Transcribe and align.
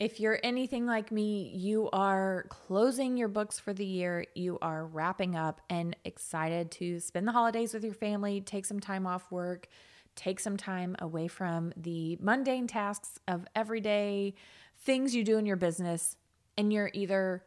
If 0.00 0.20
you're 0.20 0.38
anything 0.44 0.86
like 0.86 1.10
me, 1.10 1.50
you 1.56 1.90
are 1.92 2.46
closing 2.50 3.16
your 3.16 3.26
books 3.26 3.58
for 3.58 3.72
the 3.72 3.84
year, 3.84 4.26
you 4.36 4.56
are 4.62 4.86
wrapping 4.86 5.34
up 5.34 5.60
and 5.68 5.96
excited 6.04 6.70
to 6.72 7.00
spend 7.00 7.26
the 7.26 7.32
holidays 7.32 7.74
with 7.74 7.82
your 7.82 7.94
family, 7.94 8.40
take 8.40 8.64
some 8.64 8.78
time 8.78 9.08
off 9.08 9.28
work, 9.32 9.66
take 10.14 10.38
some 10.38 10.56
time 10.56 10.94
away 11.00 11.26
from 11.26 11.72
the 11.76 12.16
mundane 12.20 12.68
tasks 12.68 13.18
of 13.26 13.44
everyday 13.56 14.34
things 14.78 15.16
you 15.16 15.24
do 15.24 15.36
in 15.36 15.46
your 15.46 15.56
business, 15.56 16.16
and 16.56 16.72
you're 16.72 16.90
either 16.94 17.42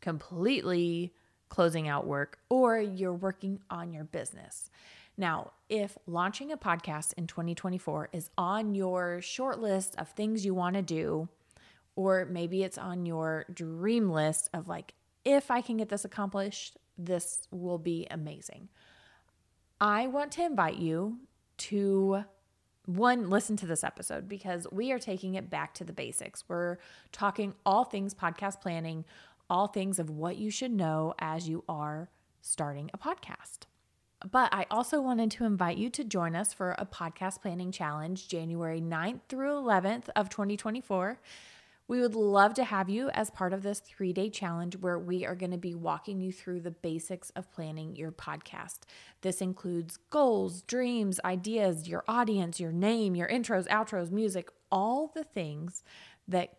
completely 0.00 1.12
closing 1.50 1.86
out 1.86 2.06
work 2.06 2.38
or 2.48 2.78
you're 2.78 3.12
working 3.12 3.60
on 3.68 3.92
your 3.92 4.04
business. 4.04 4.70
Now, 5.18 5.52
if 5.68 5.98
launching 6.06 6.50
a 6.50 6.56
podcast 6.56 7.12
in 7.18 7.26
2024 7.26 8.08
is 8.14 8.30
on 8.38 8.74
your 8.74 9.20
short 9.20 9.60
list 9.60 9.96
of 9.96 10.08
things 10.08 10.46
you 10.46 10.54
want 10.54 10.76
to 10.76 10.82
do, 10.82 11.28
or 11.96 12.26
maybe 12.26 12.62
it's 12.62 12.78
on 12.78 13.06
your 13.06 13.46
dream 13.52 14.10
list 14.10 14.50
of 14.52 14.68
like, 14.68 14.94
if 15.24 15.50
I 15.50 15.60
can 15.60 15.76
get 15.76 15.88
this 15.88 16.04
accomplished, 16.04 16.76
this 16.98 17.46
will 17.50 17.78
be 17.78 18.06
amazing. 18.10 18.68
I 19.80 20.06
want 20.06 20.32
to 20.32 20.44
invite 20.44 20.76
you 20.76 21.18
to 21.56 22.24
one, 22.86 23.30
listen 23.30 23.56
to 23.56 23.66
this 23.66 23.82
episode 23.82 24.28
because 24.28 24.66
we 24.70 24.92
are 24.92 24.98
taking 24.98 25.34
it 25.34 25.48
back 25.48 25.74
to 25.74 25.84
the 25.84 25.92
basics. 25.92 26.44
We're 26.48 26.78
talking 27.12 27.54
all 27.64 27.84
things 27.84 28.14
podcast 28.14 28.60
planning, 28.60 29.04
all 29.48 29.66
things 29.66 29.98
of 29.98 30.10
what 30.10 30.36
you 30.36 30.50
should 30.50 30.72
know 30.72 31.14
as 31.18 31.48
you 31.48 31.64
are 31.68 32.10
starting 32.40 32.90
a 32.92 32.98
podcast. 32.98 33.60
But 34.30 34.54
I 34.54 34.66
also 34.70 35.00
wanted 35.00 35.30
to 35.32 35.44
invite 35.44 35.76
you 35.76 35.90
to 35.90 36.04
join 36.04 36.34
us 36.34 36.52
for 36.52 36.74
a 36.78 36.86
podcast 36.86 37.42
planning 37.42 37.72
challenge 37.72 38.28
January 38.28 38.80
9th 38.80 39.20
through 39.28 39.52
11th 39.52 40.08
of 40.16 40.30
2024. 40.30 41.18
We 41.86 42.00
would 42.00 42.14
love 42.14 42.54
to 42.54 42.64
have 42.64 42.88
you 42.88 43.10
as 43.10 43.30
part 43.30 43.52
of 43.52 43.62
this 43.62 43.80
three 43.80 44.14
day 44.14 44.30
challenge 44.30 44.76
where 44.76 44.98
we 44.98 45.26
are 45.26 45.34
going 45.34 45.50
to 45.50 45.58
be 45.58 45.74
walking 45.74 46.20
you 46.20 46.32
through 46.32 46.60
the 46.60 46.70
basics 46.70 47.30
of 47.30 47.52
planning 47.52 47.94
your 47.94 48.10
podcast. 48.10 48.80
This 49.20 49.42
includes 49.42 49.98
goals, 50.08 50.62
dreams, 50.62 51.20
ideas, 51.24 51.86
your 51.86 52.02
audience, 52.08 52.58
your 52.58 52.72
name, 52.72 53.14
your 53.14 53.28
intros, 53.28 53.68
outros, 53.68 54.10
music, 54.10 54.48
all 54.72 55.12
the 55.14 55.24
things 55.24 55.84
that 56.26 56.54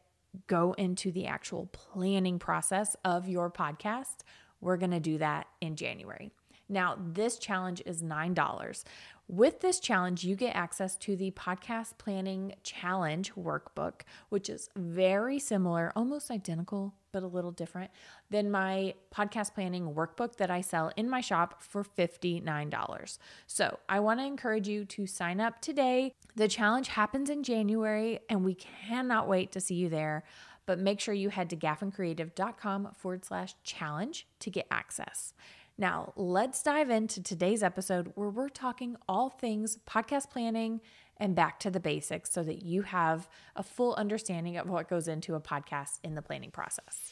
go 0.47 0.73
into 0.73 1.11
the 1.11 1.25
actual 1.25 1.67
planning 1.67 2.37
process 2.37 2.95
of 3.03 3.27
your 3.27 3.49
podcast. 3.49 4.17
We're 4.61 4.77
going 4.77 4.91
to 4.91 4.99
do 4.99 5.17
that 5.17 5.47
in 5.59 5.75
January. 5.75 6.31
Now, 6.67 6.97
this 6.99 7.37
challenge 7.37 7.81
is 7.85 8.01
$9. 8.01 8.83
With 9.27 9.61
this 9.61 9.79
challenge, 9.79 10.23
you 10.23 10.35
get 10.35 10.55
access 10.55 10.95
to 10.97 11.15
the 11.15 11.31
Podcast 11.31 11.97
Planning 11.97 12.53
Challenge 12.61 13.33
workbook, 13.33 14.01
which 14.29 14.51
is 14.51 14.69
very 14.75 15.39
similar, 15.39 15.91
almost 15.95 16.29
identical, 16.29 16.93
but 17.11 17.23
a 17.23 17.27
little 17.27 17.51
different 17.51 17.89
than 18.29 18.51
my 18.51 18.93
podcast 19.11 19.55
planning 19.55 19.95
workbook 19.95 20.35
that 20.35 20.51
I 20.51 20.61
sell 20.61 20.91
in 20.95 21.09
my 21.09 21.21
shop 21.21 21.63
for 21.63 21.83
$59. 21.83 23.17
So 23.47 23.79
I 23.89 23.99
want 23.99 24.19
to 24.19 24.25
encourage 24.27 24.67
you 24.67 24.85
to 24.85 25.07
sign 25.07 25.39
up 25.39 25.59
today. 25.59 26.13
The 26.35 26.47
challenge 26.47 26.89
happens 26.89 27.31
in 27.31 27.41
January, 27.41 28.19
and 28.29 28.45
we 28.45 28.53
cannot 28.53 29.27
wait 29.27 29.51
to 29.53 29.59
see 29.59 29.75
you 29.75 29.89
there. 29.89 30.23
But 30.67 30.77
make 30.77 30.99
sure 30.99 31.15
you 31.15 31.29
head 31.29 31.49
to 31.49 31.55
gaffincreative.com 31.55 32.89
forward 32.95 33.25
slash 33.25 33.55
challenge 33.63 34.27
to 34.39 34.51
get 34.51 34.67
access. 34.69 35.33
Now, 35.77 36.13
let's 36.15 36.63
dive 36.63 36.89
into 36.89 37.21
today's 37.21 37.61
episode 37.61 38.13
where 38.15 38.29
we're 38.29 38.47
talking 38.47 38.95
all 39.09 39.29
things 39.29 39.77
podcast 39.85 40.29
planning 40.29 40.79
and 41.17 41.35
back 41.35 41.59
to 41.61 41.69
the 41.69 41.81
basics 41.81 42.31
so 42.31 42.43
that 42.43 42.63
you 42.63 42.83
have 42.83 43.27
a 43.57 43.63
full 43.63 43.93
understanding 43.95 44.55
of 44.55 44.69
what 44.69 44.89
goes 44.89 45.09
into 45.09 45.35
a 45.35 45.41
podcast 45.41 45.99
in 46.01 46.15
the 46.15 46.21
planning 46.21 46.51
process. 46.51 47.11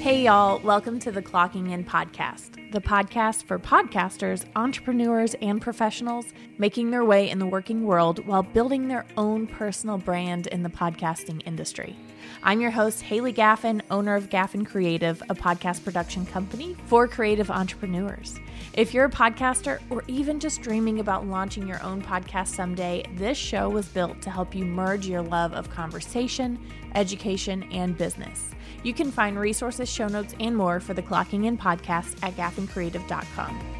Hey, 0.00 0.22
y'all, 0.22 0.60
welcome 0.60 1.00
to 1.00 1.10
the 1.10 1.20
Clocking 1.20 1.72
In 1.72 1.84
Podcast, 1.84 2.70
the 2.70 2.80
podcast 2.80 3.42
for 3.42 3.58
podcasters, 3.58 4.44
entrepreneurs, 4.54 5.34
and 5.42 5.60
professionals 5.60 6.26
making 6.56 6.92
their 6.92 7.04
way 7.04 7.28
in 7.28 7.40
the 7.40 7.46
working 7.46 7.84
world 7.84 8.24
while 8.24 8.44
building 8.44 8.86
their 8.86 9.04
own 9.16 9.48
personal 9.48 9.98
brand 9.98 10.46
in 10.46 10.62
the 10.62 10.68
podcasting 10.68 11.42
industry. 11.46 11.96
I'm 12.44 12.60
your 12.60 12.70
host, 12.70 13.02
Haylee 13.02 13.34
Gaffin, 13.34 13.82
owner 13.90 14.14
of 14.14 14.30
Gaffin 14.30 14.64
Creative, 14.64 15.20
a 15.28 15.34
podcast 15.34 15.82
production 15.82 16.24
company 16.24 16.76
for 16.86 17.08
creative 17.08 17.50
entrepreneurs. 17.50 18.38
If 18.74 18.94
you're 18.94 19.06
a 19.06 19.10
podcaster 19.10 19.80
or 19.90 20.04
even 20.06 20.38
just 20.38 20.62
dreaming 20.62 21.00
about 21.00 21.26
launching 21.26 21.66
your 21.66 21.82
own 21.82 22.02
podcast 22.02 22.48
someday, 22.48 23.04
this 23.16 23.36
show 23.36 23.68
was 23.68 23.88
built 23.88 24.22
to 24.22 24.30
help 24.30 24.54
you 24.54 24.64
merge 24.64 25.08
your 25.08 25.22
love 25.22 25.52
of 25.52 25.70
conversation, 25.70 26.56
education, 26.94 27.64
and 27.72 27.98
business. 27.98 28.52
You 28.82 28.94
can 28.94 29.10
find 29.10 29.38
resources, 29.38 29.88
show 29.88 30.08
notes, 30.08 30.34
and 30.40 30.56
more 30.56 30.80
for 30.80 30.94
the 30.94 31.02
Clocking 31.02 31.46
In 31.46 31.58
podcast 31.58 32.16
at 32.22 32.36
gaffincreative.com. 32.36 33.78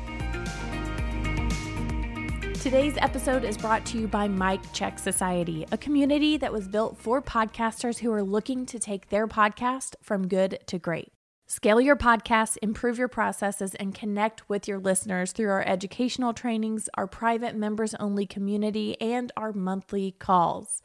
Today's 2.54 2.96
episode 2.98 3.44
is 3.44 3.56
brought 3.56 3.86
to 3.86 3.98
you 3.98 4.08
by 4.08 4.26
Mic 4.26 4.60
Check 4.72 4.98
Society, 4.98 5.64
a 5.70 5.78
community 5.78 6.36
that 6.36 6.52
was 6.52 6.66
built 6.66 6.98
for 6.98 7.22
podcasters 7.22 8.00
who 8.00 8.12
are 8.12 8.22
looking 8.22 8.66
to 8.66 8.80
take 8.80 9.08
their 9.08 9.28
podcast 9.28 9.94
from 10.02 10.26
good 10.26 10.58
to 10.66 10.78
great. 10.78 11.12
Scale 11.46 11.80
your 11.80 11.96
podcast, 11.96 12.58
improve 12.60 12.98
your 12.98 13.08
processes, 13.08 13.74
and 13.76 13.94
connect 13.94 14.46
with 14.50 14.68
your 14.68 14.78
listeners 14.78 15.32
through 15.32 15.48
our 15.48 15.66
educational 15.66 16.34
trainings, 16.34 16.90
our 16.92 17.06
private 17.06 17.56
members 17.56 17.94
only 17.94 18.26
community, 18.26 19.00
and 19.00 19.32
our 19.34 19.54
monthly 19.54 20.10
calls. 20.18 20.82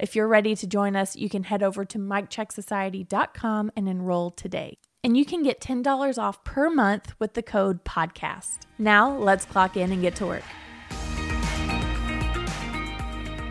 If 0.00 0.16
you're 0.16 0.28
ready 0.28 0.56
to 0.56 0.66
join 0.66 0.96
us, 0.96 1.14
you 1.14 1.28
can 1.28 1.44
head 1.44 1.62
over 1.62 1.84
to 1.84 1.98
micchecksociety.com 1.98 3.70
and 3.76 3.86
enroll 3.86 4.30
today. 4.30 4.78
And 5.04 5.14
you 5.14 5.26
can 5.26 5.42
get 5.42 5.60
$10 5.60 6.16
off 6.16 6.42
per 6.42 6.70
month 6.70 7.12
with 7.18 7.34
the 7.34 7.42
code 7.42 7.84
PODCAST. 7.84 8.60
Now, 8.78 9.14
let's 9.14 9.44
clock 9.44 9.76
in 9.76 9.92
and 9.92 10.00
get 10.00 10.16
to 10.16 10.26
work. 10.26 10.42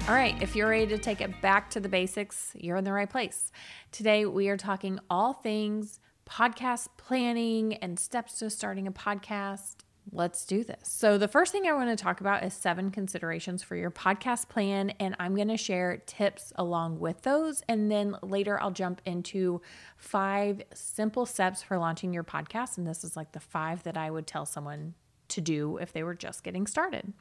All 0.07 0.15
right, 0.15 0.41
if 0.41 0.55
you're 0.55 0.69
ready 0.69 0.87
to 0.87 0.97
take 0.97 1.21
it 1.21 1.39
back 1.39 1.69
to 1.69 1.79
the 1.79 1.87
basics, 1.87 2.51
you're 2.55 2.77
in 2.77 2.83
the 2.83 2.93
right 2.93 3.09
place. 3.09 3.51
Today, 3.91 4.25
we 4.25 4.49
are 4.49 4.57
talking 4.57 4.99
all 5.07 5.33
things 5.33 5.99
podcast 6.27 6.87
planning 6.97 7.75
and 7.75 7.99
steps 7.99 8.39
to 8.39 8.49
starting 8.49 8.87
a 8.87 8.91
podcast. 8.91 9.83
Let's 10.11 10.45
do 10.45 10.63
this. 10.63 10.79
So, 10.83 11.17
the 11.17 11.27
first 11.27 11.51
thing 11.51 11.67
I 11.67 11.73
want 11.73 11.95
to 11.95 12.01
talk 12.01 12.19
about 12.19 12.43
is 12.43 12.53
seven 12.53 12.89
considerations 12.89 13.61
for 13.61 13.75
your 13.75 13.91
podcast 13.91 14.49
plan, 14.49 14.91
and 14.99 15.15
I'm 15.19 15.35
going 15.35 15.49
to 15.49 15.57
share 15.57 15.97
tips 16.05 16.51
along 16.55 16.99
with 16.99 17.21
those. 17.21 17.61
And 17.67 17.91
then 17.91 18.15
later, 18.23 18.59
I'll 18.59 18.71
jump 18.71 19.01
into 19.05 19.61
five 19.97 20.63
simple 20.73 21.25
steps 21.25 21.61
for 21.61 21.77
launching 21.77 22.13
your 22.13 22.23
podcast. 22.23 22.77
And 22.77 22.87
this 22.87 23.03
is 23.03 23.15
like 23.15 23.33
the 23.33 23.39
five 23.39 23.83
that 23.83 23.97
I 23.97 24.09
would 24.09 24.25
tell 24.25 24.45
someone 24.45 24.95
to 25.29 25.41
do 25.41 25.77
if 25.77 25.93
they 25.93 26.03
were 26.03 26.15
just 26.15 26.43
getting 26.43 26.65
started. 26.65 27.13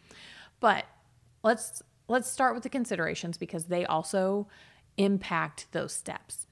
But 0.60 0.87
let's 1.43 1.82
let's 2.09 2.31
start 2.31 2.55
with 2.55 2.62
the 2.62 2.70
considerations 2.70 3.37
because 3.37 3.66
they 3.66 3.84
also 3.84 4.49
impact 4.97 5.66
those 5.72 5.93
steps. 5.93 6.47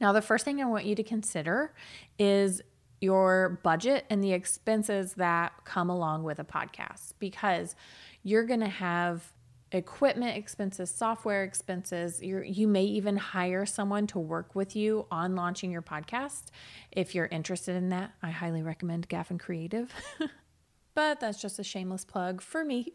Now, 0.00 0.12
the 0.12 0.20
first 0.20 0.44
thing 0.44 0.60
I 0.60 0.66
want 0.66 0.84
you 0.84 0.94
to 0.94 1.02
consider 1.02 1.74
is 2.18 2.60
your 3.00 3.60
budget 3.62 4.06
and 4.08 4.22
the 4.22 4.32
expenses 4.32 5.14
that 5.14 5.52
come 5.64 5.90
along 5.90 6.22
with 6.22 6.38
a 6.38 6.44
podcast 6.44 7.12
because 7.18 7.76
you're 8.22 8.44
going 8.44 8.60
to 8.60 8.68
have 8.68 9.32
equipment 9.72 10.36
expenses, 10.36 10.90
software 10.90 11.42
expenses. 11.42 12.22
you 12.22 12.40
you 12.42 12.68
may 12.68 12.84
even 12.84 13.16
hire 13.16 13.66
someone 13.66 14.06
to 14.06 14.18
work 14.18 14.54
with 14.54 14.76
you 14.76 15.06
on 15.10 15.34
launching 15.34 15.70
your 15.70 15.82
podcast. 15.82 16.44
If 16.92 17.14
you're 17.14 17.26
interested 17.26 17.76
in 17.76 17.90
that, 17.90 18.12
I 18.22 18.30
highly 18.30 18.62
recommend 18.62 19.08
Gaffin 19.08 19.38
Creative. 19.38 19.92
but 20.94 21.20
that's 21.20 21.40
just 21.40 21.58
a 21.58 21.64
shameless 21.64 22.04
plug 22.04 22.40
for 22.40 22.64
me. 22.64 22.90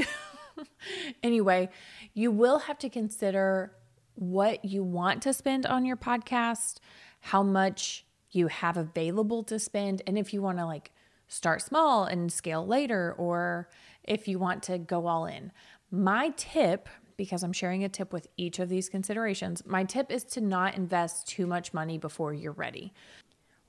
anyway, 1.23 1.69
you 2.13 2.31
will 2.31 2.59
have 2.59 2.79
to 2.79 2.89
consider 2.89 3.73
what 4.15 4.65
you 4.65 4.83
want 4.83 5.21
to 5.23 5.33
spend 5.33 5.65
on 5.65 5.85
your 5.85 5.97
podcast, 5.97 6.79
how 7.19 7.43
much 7.43 8.05
you 8.31 8.47
have 8.47 8.77
available 8.77 9.43
to 9.43 9.59
spend, 9.59 10.01
and 10.07 10.17
if 10.17 10.33
you 10.33 10.41
want 10.41 10.57
to 10.57 10.65
like 10.65 10.91
start 11.27 11.61
small 11.61 12.03
and 12.03 12.31
scale 12.31 12.65
later, 12.65 13.13
or 13.17 13.69
if 14.03 14.27
you 14.27 14.39
want 14.39 14.63
to 14.63 14.77
go 14.77 15.07
all 15.07 15.25
in. 15.25 15.51
My 15.89 16.33
tip, 16.35 16.89
because 17.17 17.43
I'm 17.43 17.53
sharing 17.53 17.83
a 17.83 17.89
tip 17.89 18.11
with 18.11 18.27
each 18.37 18.59
of 18.59 18.69
these 18.69 18.89
considerations, 18.89 19.65
my 19.65 19.83
tip 19.83 20.11
is 20.11 20.23
to 20.25 20.41
not 20.41 20.75
invest 20.75 21.27
too 21.27 21.45
much 21.45 21.73
money 21.73 21.97
before 21.97 22.33
you're 22.33 22.51
ready. 22.51 22.93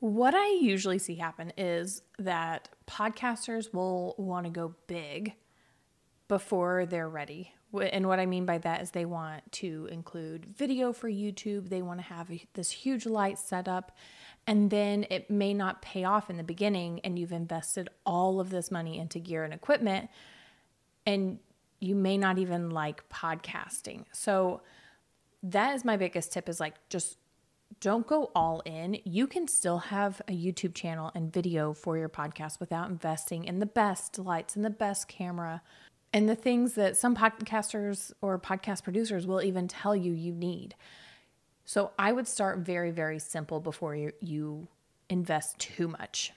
What 0.00 0.34
I 0.34 0.58
usually 0.60 0.98
see 0.98 1.14
happen 1.14 1.52
is 1.56 2.02
that 2.18 2.68
podcasters 2.88 3.72
will 3.72 4.16
want 4.18 4.46
to 4.46 4.50
go 4.50 4.74
big 4.88 5.34
before 6.26 6.86
they're 6.86 7.08
ready. 7.08 7.52
And 7.78 8.06
what 8.06 8.18
I 8.18 8.26
mean 8.26 8.44
by 8.44 8.58
that 8.58 8.82
is 8.82 8.90
they 8.90 9.04
want 9.04 9.50
to 9.52 9.88
include 9.92 10.46
video 10.46 10.92
for 10.92 11.08
YouTube, 11.08 11.68
they 11.68 11.82
want 11.82 12.00
to 12.00 12.04
have 12.06 12.30
this 12.54 12.70
huge 12.70 13.06
light 13.06 13.38
setup, 13.38 13.92
and 14.46 14.70
then 14.70 15.06
it 15.10 15.30
may 15.30 15.54
not 15.54 15.82
pay 15.82 16.04
off 16.04 16.30
in 16.30 16.36
the 16.36 16.42
beginning, 16.42 17.00
and 17.04 17.18
you've 17.18 17.32
invested 17.32 17.88
all 18.04 18.40
of 18.40 18.50
this 18.50 18.70
money 18.70 18.98
into 18.98 19.18
gear 19.18 19.44
and 19.44 19.54
equipment, 19.54 20.10
and 21.06 21.38
you 21.80 21.94
may 21.94 22.16
not 22.16 22.38
even 22.38 22.70
like 22.70 23.08
podcasting. 23.08 24.04
So, 24.12 24.62
that 25.44 25.74
is 25.74 25.84
my 25.84 25.96
biggest 25.96 26.32
tip 26.32 26.48
is 26.48 26.60
like 26.60 26.74
just 26.88 27.18
don't 27.80 28.06
go 28.06 28.30
all 28.34 28.62
in. 28.64 28.98
You 29.04 29.26
can 29.26 29.48
still 29.48 29.78
have 29.78 30.22
a 30.28 30.32
YouTube 30.32 30.74
channel 30.74 31.10
and 31.14 31.32
video 31.32 31.72
for 31.72 31.98
your 31.98 32.08
podcast 32.08 32.60
without 32.60 32.88
investing 32.88 33.44
in 33.44 33.58
the 33.58 33.66
best 33.66 34.18
lights 34.18 34.54
and 34.54 34.64
the 34.64 34.70
best 34.70 35.08
camera 35.08 35.62
and 36.12 36.28
the 36.28 36.36
things 36.36 36.74
that 36.74 36.96
some 36.96 37.16
podcasters 37.16 38.12
or 38.20 38.38
podcast 38.38 38.84
producers 38.84 39.26
will 39.26 39.42
even 39.42 39.66
tell 39.66 39.96
you 39.96 40.12
you 40.12 40.32
need. 40.32 40.74
So 41.64 41.92
I 41.98 42.12
would 42.12 42.26
start 42.26 42.58
very, 42.58 42.90
very 42.90 43.18
simple 43.18 43.60
before 43.60 43.94
you, 43.94 44.68
invest 45.08 45.58
too 45.58 45.88
much. 45.88 46.32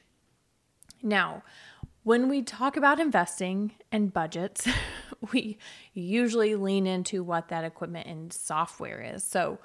Now, 1.02 1.44
when 2.04 2.28
we 2.28 2.42
talk 2.42 2.76
about 2.76 3.00
investing 3.00 3.72
and 3.92 4.12
budgets, 4.12 4.68
we 5.32 5.58
usually 5.94 6.56
lean 6.56 6.86
into 6.86 7.24
what 7.24 7.48
that 7.50 7.64
equipment 7.64 8.08
and 8.08 8.34
software 8.34 9.02
is. 9.02 9.24
So, 9.24 9.60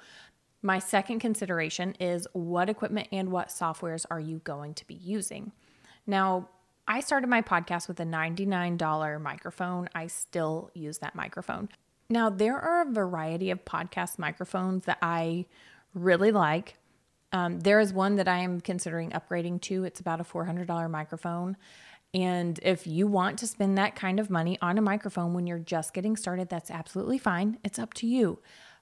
my 0.63 0.79
second 0.79 1.19
consideration 1.19 1.95
is 1.99 2.27
what 2.33 2.69
equipment 2.69 3.07
and 3.11 3.31
what 3.31 3.49
softwares 3.49 4.05
are 4.11 4.19
you 4.19 4.39
going 4.43 4.75
to 4.75 4.85
be 4.85 4.93
using? 4.93 5.51
Now, 6.05 6.49
I 6.87 6.99
started 6.99 7.27
my 7.27 7.41
podcast 7.41 7.87
with 7.87 7.99
a 7.99 8.05
$99 8.05 9.21
microphone. 9.21 9.89
I 9.95 10.07
still 10.07 10.69
use 10.73 10.99
that 10.99 11.15
microphone. 11.15 11.69
Now, 12.11 12.29
there 12.29 12.59
are 12.59 12.81
a 12.81 12.91
variety 12.91 13.51
of 13.51 13.63
podcast 13.63 14.19
microphones 14.19 14.83
that 14.83 14.97
I 15.01 15.45
really 15.93 16.31
like. 16.31 16.75
Um, 17.31 17.61
there 17.61 17.79
is 17.79 17.93
one 17.93 18.17
that 18.17 18.27
I 18.27 18.39
am 18.39 18.59
considering 18.59 19.11
upgrading 19.11 19.61
to. 19.61 19.85
It's 19.85 20.01
about 20.01 20.19
a 20.19 20.25
$400 20.25 20.89
microphone. 20.89 21.55
And 22.13 22.59
if 22.63 22.85
you 22.85 23.07
want 23.07 23.39
to 23.39 23.47
spend 23.47 23.77
that 23.77 23.95
kind 23.95 24.19
of 24.19 24.29
money 24.29 24.57
on 24.61 24.77
a 24.77 24.81
microphone 24.81 25.33
when 25.33 25.47
you're 25.47 25.57
just 25.57 25.93
getting 25.93 26.17
started, 26.17 26.49
that's 26.49 26.69
absolutely 26.69 27.17
fine. 27.17 27.57
It's 27.63 27.79
up 27.79 27.93
to 27.95 28.07
you. 28.07 28.39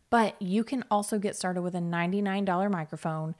But 0.09 0.41
you 0.41 0.63
can 0.63 0.83
also 0.89 1.19
get 1.19 1.35
started 1.35 1.61
with 1.61 1.75
a 1.75 1.79
$99 1.79 2.71
microphone 2.71 3.35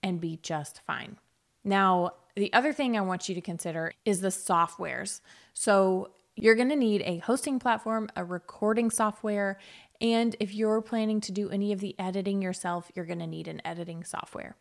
and 0.00 0.20
be 0.20 0.38
just 0.40 0.80
fine. 0.86 1.16
Now, 1.64 2.12
the 2.36 2.52
other 2.52 2.72
thing 2.72 2.96
I 2.96 3.00
want 3.00 3.28
you 3.28 3.34
to 3.34 3.40
consider 3.40 3.94
is 4.04 4.20
the 4.20 4.28
softwares. 4.28 5.20
So, 5.54 6.12
you're 6.40 6.54
going 6.54 6.68
to 6.68 6.76
need 6.76 7.02
a 7.04 7.18
hosting 7.18 7.58
platform, 7.58 8.08
a 8.16 8.24
recording 8.24 8.90
software, 8.90 9.58
and 10.00 10.36
if 10.38 10.54
you're 10.54 10.80
planning 10.80 11.20
to 11.22 11.32
do 11.32 11.50
any 11.50 11.72
of 11.72 11.80
the 11.80 11.94
editing 11.98 12.40
yourself, 12.40 12.90
you're 12.94 13.04
going 13.04 13.18
to 13.18 13.26
need 13.26 13.48
an 13.48 13.60
editing 13.64 14.04
software. 14.04 14.56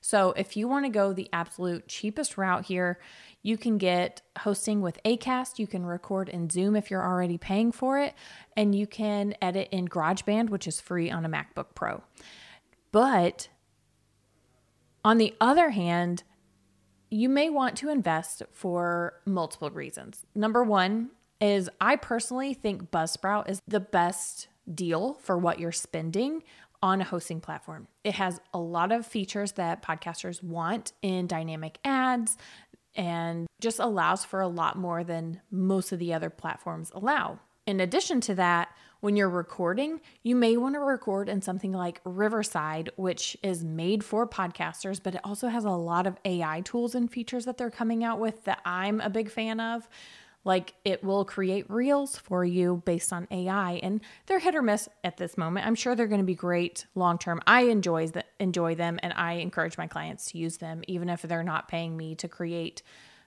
So, 0.00 0.32
if 0.36 0.56
you 0.56 0.68
want 0.68 0.84
to 0.84 0.90
go 0.90 1.12
the 1.12 1.28
absolute 1.32 1.88
cheapest 1.88 2.38
route 2.38 2.66
here, 2.66 3.00
you 3.42 3.58
can 3.58 3.78
get 3.78 4.22
hosting 4.38 4.80
with 4.80 5.02
Acast. 5.04 5.58
You 5.58 5.66
can 5.66 5.84
record 5.84 6.28
in 6.28 6.48
Zoom 6.50 6.76
if 6.76 6.90
you're 6.90 7.04
already 7.04 7.36
paying 7.36 7.72
for 7.72 7.98
it, 7.98 8.14
and 8.56 8.74
you 8.74 8.86
can 8.86 9.34
edit 9.42 9.68
in 9.72 9.88
GarageBand, 9.88 10.50
which 10.50 10.68
is 10.68 10.80
free 10.80 11.10
on 11.10 11.24
a 11.24 11.28
MacBook 11.28 11.74
Pro. 11.74 12.02
But 12.92 13.48
on 15.04 15.18
the 15.18 15.34
other 15.40 15.70
hand, 15.70 16.22
you 17.10 17.28
may 17.28 17.50
want 17.50 17.76
to 17.78 17.88
invest 17.88 18.42
for 18.52 19.14
multiple 19.24 19.70
reasons. 19.70 20.26
Number 20.34 20.62
one 20.62 21.10
is 21.40 21.70
I 21.80 21.96
personally 21.96 22.54
think 22.54 22.90
Buzzsprout 22.90 23.48
is 23.48 23.62
the 23.66 23.80
best 23.80 24.48
deal 24.72 25.14
for 25.14 25.38
what 25.38 25.58
you're 25.58 25.72
spending 25.72 26.42
on 26.82 27.00
a 27.00 27.04
hosting 27.04 27.40
platform. 27.40 27.88
It 28.04 28.14
has 28.14 28.40
a 28.54 28.58
lot 28.58 28.92
of 28.92 29.06
features 29.06 29.52
that 29.52 29.82
podcasters 29.82 30.42
want 30.42 30.92
in 31.02 31.26
dynamic 31.26 31.78
ads 31.84 32.36
and 32.94 33.46
just 33.60 33.78
allows 33.78 34.24
for 34.24 34.40
a 34.40 34.48
lot 34.48 34.76
more 34.76 35.04
than 35.04 35.40
most 35.50 35.92
of 35.92 35.98
the 35.98 36.14
other 36.14 36.30
platforms 36.30 36.90
allow. 36.94 37.40
In 37.66 37.80
addition 37.80 38.20
to 38.22 38.34
that, 38.36 38.70
when 39.00 39.14
you're 39.14 39.28
recording, 39.28 40.00
you 40.22 40.34
may 40.34 40.56
want 40.56 40.74
to 40.74 40.80
record 40.80 41.28
in 41.28 41.42
something 41.42 41.72
like 41.72 42.00
Riverside, 42.04 42.90
which 42.96 43.36
is 43.42 43.62
made 43.62 44.02
for 44.02 44.26
podcasters, 44.26 45.00
but 45.02 45.14
it 45.14 45.20
also 45.22 45.48
has 45.48 45.64
a 45.64 45.70
lot 45.70 46.06
of 46.06 46.16
AI 46.24 46.62
tools 46.62 46.94
and 46.94 47.10
features 47.10 47.44
that 47.44 47.58
they're 47.58 47.70
coming 47.70 48.02
out 48.02 48.18
with 48.18 48.44
that 48.44 48.60
I'm 48.64 49.00
a 49.00 49.10
big 49.10 49.30
fan 49.30 49.60
of. 49.60 49.88
Like 50.48 50.72
it 50.82 51.04
will 51.04 51.26
create 51.26 51.68
reels 51.68 52.16
for 52.16 52.42
you 52.42 52.82
based 52.86 53.12
on 53.12 53.28
AI, 53.30 53.72
and 53.82 54.00
they're 54.24 54.38
hit 54.38 54.54
or 54.54 54.62
miss 54.62 54.88
at 55.04 55.18
this 55.18 55.36
moment. 55.36 55.66
I'm 55.66 55.74
sure 55.74 55.94
they're 55.94 56.06
going 56.06 56.22
to 56.22 56.24
be 56.24 56.34
great 56.34 56.86
long 56.94 57.18
term. 57.18 57.42
I 57.46 57.64
enjoy 57.64 58.06
the, 58.06 58.24
enjoy 58.40 58.74
them, 58.74 58.98
and 59.02 59.12
I 59.12 59.32
encourage 59.34 59.76
my 59.76 59.86
clients 59.86 60.30
to 60.30 60.38
use 60.38 60.56
them, 60.56 60.80
even 60.88 61.10
if 61.10 61.20
they're 61.20 61.42
not 61.42 61.68
paying 61.68 61.98
me 61.98 62.14
to 62.14 62.28
create 62.28 62.80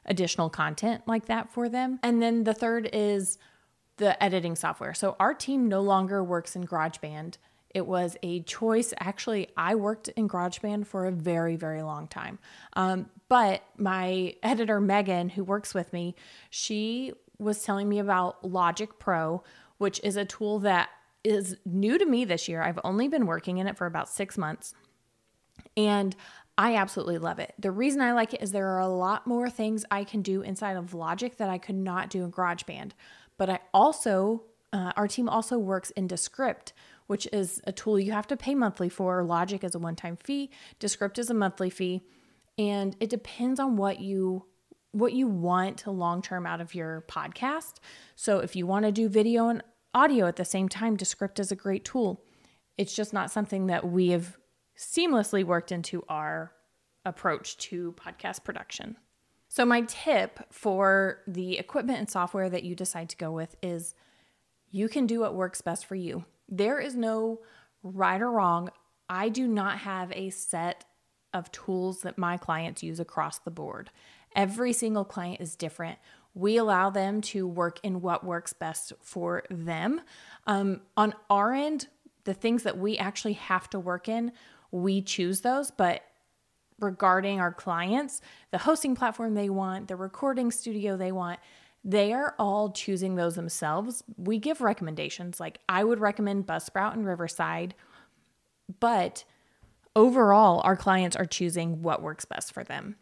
additional 0.07 0.49
content 0.49 1.03
like 1.05 1.27
that 1.27 1.53
for 1.53 1.69
them. 1.69 1.99
And 2.01 2.23
then 2.23 2.43
the 2.43 2.55
third 2.55 2.89
is 2.91 3.37
the 3.97 4.21
editing 4.21 4.55
software. 4.55 4.95
So 4.95 5.15
our 5.19 5.35
team 5.35 5.69
no 5.69 5.81
longer 5.81 6.23
works 6.23 6.55
in 6.55 6.65
GarageBand. 6.65 7.37
It 7.73 7.87
was 7.87 8.17
a 8.23 8.41
choice. 8.41 8.93
Actually, 8.99 9.49
I 9.55 9.75
worked 9.75 10.09
in 10.09 10.27
GarageBand 10.27 10.87
for 10.87 11.05
a 11.05 11.11
very, 11.11 11.55
very 11.55 11.81
long 11.81 12.07
time. 12.07 12.39
Um, 12.73 13.09
but 13.29 13.63
my 13.77 14.35
editor, 14.43 14.79
Megan, 14.81 15.29
who 15.29 15.43
works 15.43 15.73
with 15.73 15.91
me, 15.93 16.15
she 16.49 17.13
was 17.39 17.63
telling 17.63 17.89
me 17.89 17.99
about 17.99 18.43
Logic 18.43 18.89
Pro, 18.99 19.43
which 19.77 19.99
is 20.03 20.15
a 20.15 20.25
tool 20.25 20.59
that 20.59 20.89
is 21.23 21.57
new 21.65 21.97
to 21.97 22.05
me 22.05 22.25
this 22.25 22.47
year. 22.47 22.61
I've 22.61 22.79
only 22.83 23.07
been 23.07 23.25
working 23.25 23.57
in 23.57 23.67
it 23.67 23.77
for 23.77 23.85
about 23.85 24.09
six 24.09 24.37
months. 24.37 24.73
And 25.77 26.15
I 26.57 26.75
absolutely 26.75 27.17
love 27.17 27.39
it. 27.39 27.53
The 27.57 27.71
reason 27.71 28.01
I 28.01 28.13
like 28.13 28.33
it 28.33 28.43
is 28.43 28.51
there 28.51 28.67
are 28.67 28.79
a 28.79 28.87
lot 28.87 29.25
more 29.25 29.49
things 29.49 29.85
I 29.89 30.03
can 30.03 30.21
do 30.21 30.41
inside 30.41 30.77
of 30.77 30.93
Logic 30.93 31.35
that 31.37 31.49
I 31.49 31.57
could 31.57 31.75
not 31.75 32.09
do 32.09 32.23
in 32.23 32.31
GarageBand. 32.31 32.91
But 33.37 33.49
I 33.49 33.59
also, 33.73 34.43
uh, 34.73 34.93
our 34.95 35.07
team 35.07 35.27
also 35.27 35.57
works 35.57 35.91
in 35.91 36.07
Descript, 36.07 36.73
which 37.07 37.27
is 37.33 37.61
a 37.65 37.71
tool 37.71 37.99
you 37.99 38.11
have 38.11 38.27
to 38.27 38.37
pay 38.37 38.55
monthly 38.55 38.89
for. 38.89 39.23
Logic 39.23 39.63
is 39.63 39.75
a 39.75 39.79
one 39.79 39.95
time 39.95 40.17
fee, 40.17 40.49
Descript 40.79 41.19
is 41.19 41.29
a 41.29 41.33
monthly 41.33 41.69
fee. 41.69 42.01
And 42.57 42.95
it 42.99 43.09
depends 43.09 43.59
on 43.59 43.77
what 43.77 43.99
you 43.99 44.45
what 44.91 45.13
you 45.13 45.27
want 45.27 45.87
long 45.87 46.21
term 46.21 46.45
out 46.45 46.61
of 46.61 46.75
your 46.75 47.05
podcast. 47.07 47.75
So 48.15 48.39
if 48.39 48.55
you 48.55 48.67
want 48.67 48.85
to 48.85 48.91
do 48.91 49.07
video 49.07 49.47
and 49.47 49.63
audio 49.93 50.27
at 50.27 50.35
the 50.35 50.45
same 50.45 50.69
time, 50.69 50.95
Descript 50.95 51.39
is 51.39 51.51
a 51.51 51.55
great 51.55 51.85
tool. 51.85 52.23
It's 52.77 52.95
just 52.95 53.13
not 53.13 53.31
something 53.31 53.67
that 53.67 53.89
we 53.89 54.09
have 54.09 54.37
seamlessly 54.77 55.43
worked 55.43 55.71
into 55.71 56.03
our 56.09 56.53
approach 57.05 57.57
to 57.57 57.93
podcast 57.93 58.43
production. 58.43 58.97
So, 59.47 59.65
my 59.65 59.81
tip 59.81 60.39
for 60.51 61.19
the 61.27 61.57
equipment 61.57 61.99
and 61.99 62.09
software 62.09 62.49
that 62.49 62.63
you 62.63 62.75
decide 62.75 63.09
to 63.09 63.17
go 63.17 63.31
with 63.31 63.55
is 63.61 63.95
you 64.71 64.89
can 64.89 65.05
do 65.05 65.19
what 65.19 65.35
works 65.35 65.61
best 65.61 65.85
for 65.85 65.95
you. 65.95 66.25
There 66.49 66.79
is 66.79 66.95
no 66.95 67.41
right 67.83 68.21
or 68.21 68.31
wrong. 68.31 68.71
I 69.09 69.29
do 69.29 69.47
not 69.47 69.79
have 69.79 70.11
a 70.13 70.29
set 70.29 70.85
of 71.33 71.51
tools 71.51 72.01
that 72.01 72.17
my 72.17 72.37
clients 72.37 72.83
use 72.83 72.99
across 72.99 73.39
the 73.39 73.51
board. 73.51 73.89
Every 74.35 74.73
single 74.73 75.05
client 75.05 75.41
is 75.41 75.55
different. 75.55 75.99
We 76.33 76.57
allow 76.57 76.89
them 76.89 77.21
to 77.21 77.45
work 77.47 77.79
in 77.83 78.01
what 78.01 78.23
works 78.23 78.53
best 78.53 78.93
for 79.01 79.43
them. 79.49 80.01
Um, 80.47 80.81
on 80.95 81.13
our 81.29 81.53
end, 81.53 81.87
the 82.23 82.33
things 82.33 82.63
that 82.63 82.77
we 82.77 82.97
actually 82.97 83.33
have 83.33 83.69
to 83.71 83.79
work 83.79 84.07
in, 84.07 84.31
we 84.71 85.01
choose 85.01 85.41
those, 85.41 85.71
but 85.71 86.03
regarding 86.79 87.39
our 87.39 87.53
clients, 87.53 88.21
the 88.51 88.59
hosting 88.59 88.95
platform 88.95 89.33
they 89.33 89.49
want, 89.49 89.87
the 89.87 89.95
recording 89.95 90.51
studio 90.51 90.95
they 90.95 91.11
want, 91.11 91.39
they 91.83 92.13
are 92.13 92.35
all 92.37 92.71
choosing 92.71 93.15
those 93.15 93.35
themselves. 93.35 94.03
We 94.17 94.37
give 94.37 94.61
recommendations 94.61 95.39
like 95.39 95.59
I 95.67 95.83
would 95.83 95.99
recommend 95.99 96.45
Buzzsprout 96.45 96.93
and 96.93 97.05
Riverside, 97.05 97.73
but 98.79 99.23
overall, 99.95 100.61
our 100.63 100.77
clients 100.77 101.15
are 101.15 101.25
choosing 101.25 101.81
what 101.81 102.01
works 102.01 102.25
best 102.25 102.53
for 102.53 102.63
them. 102.63 102.97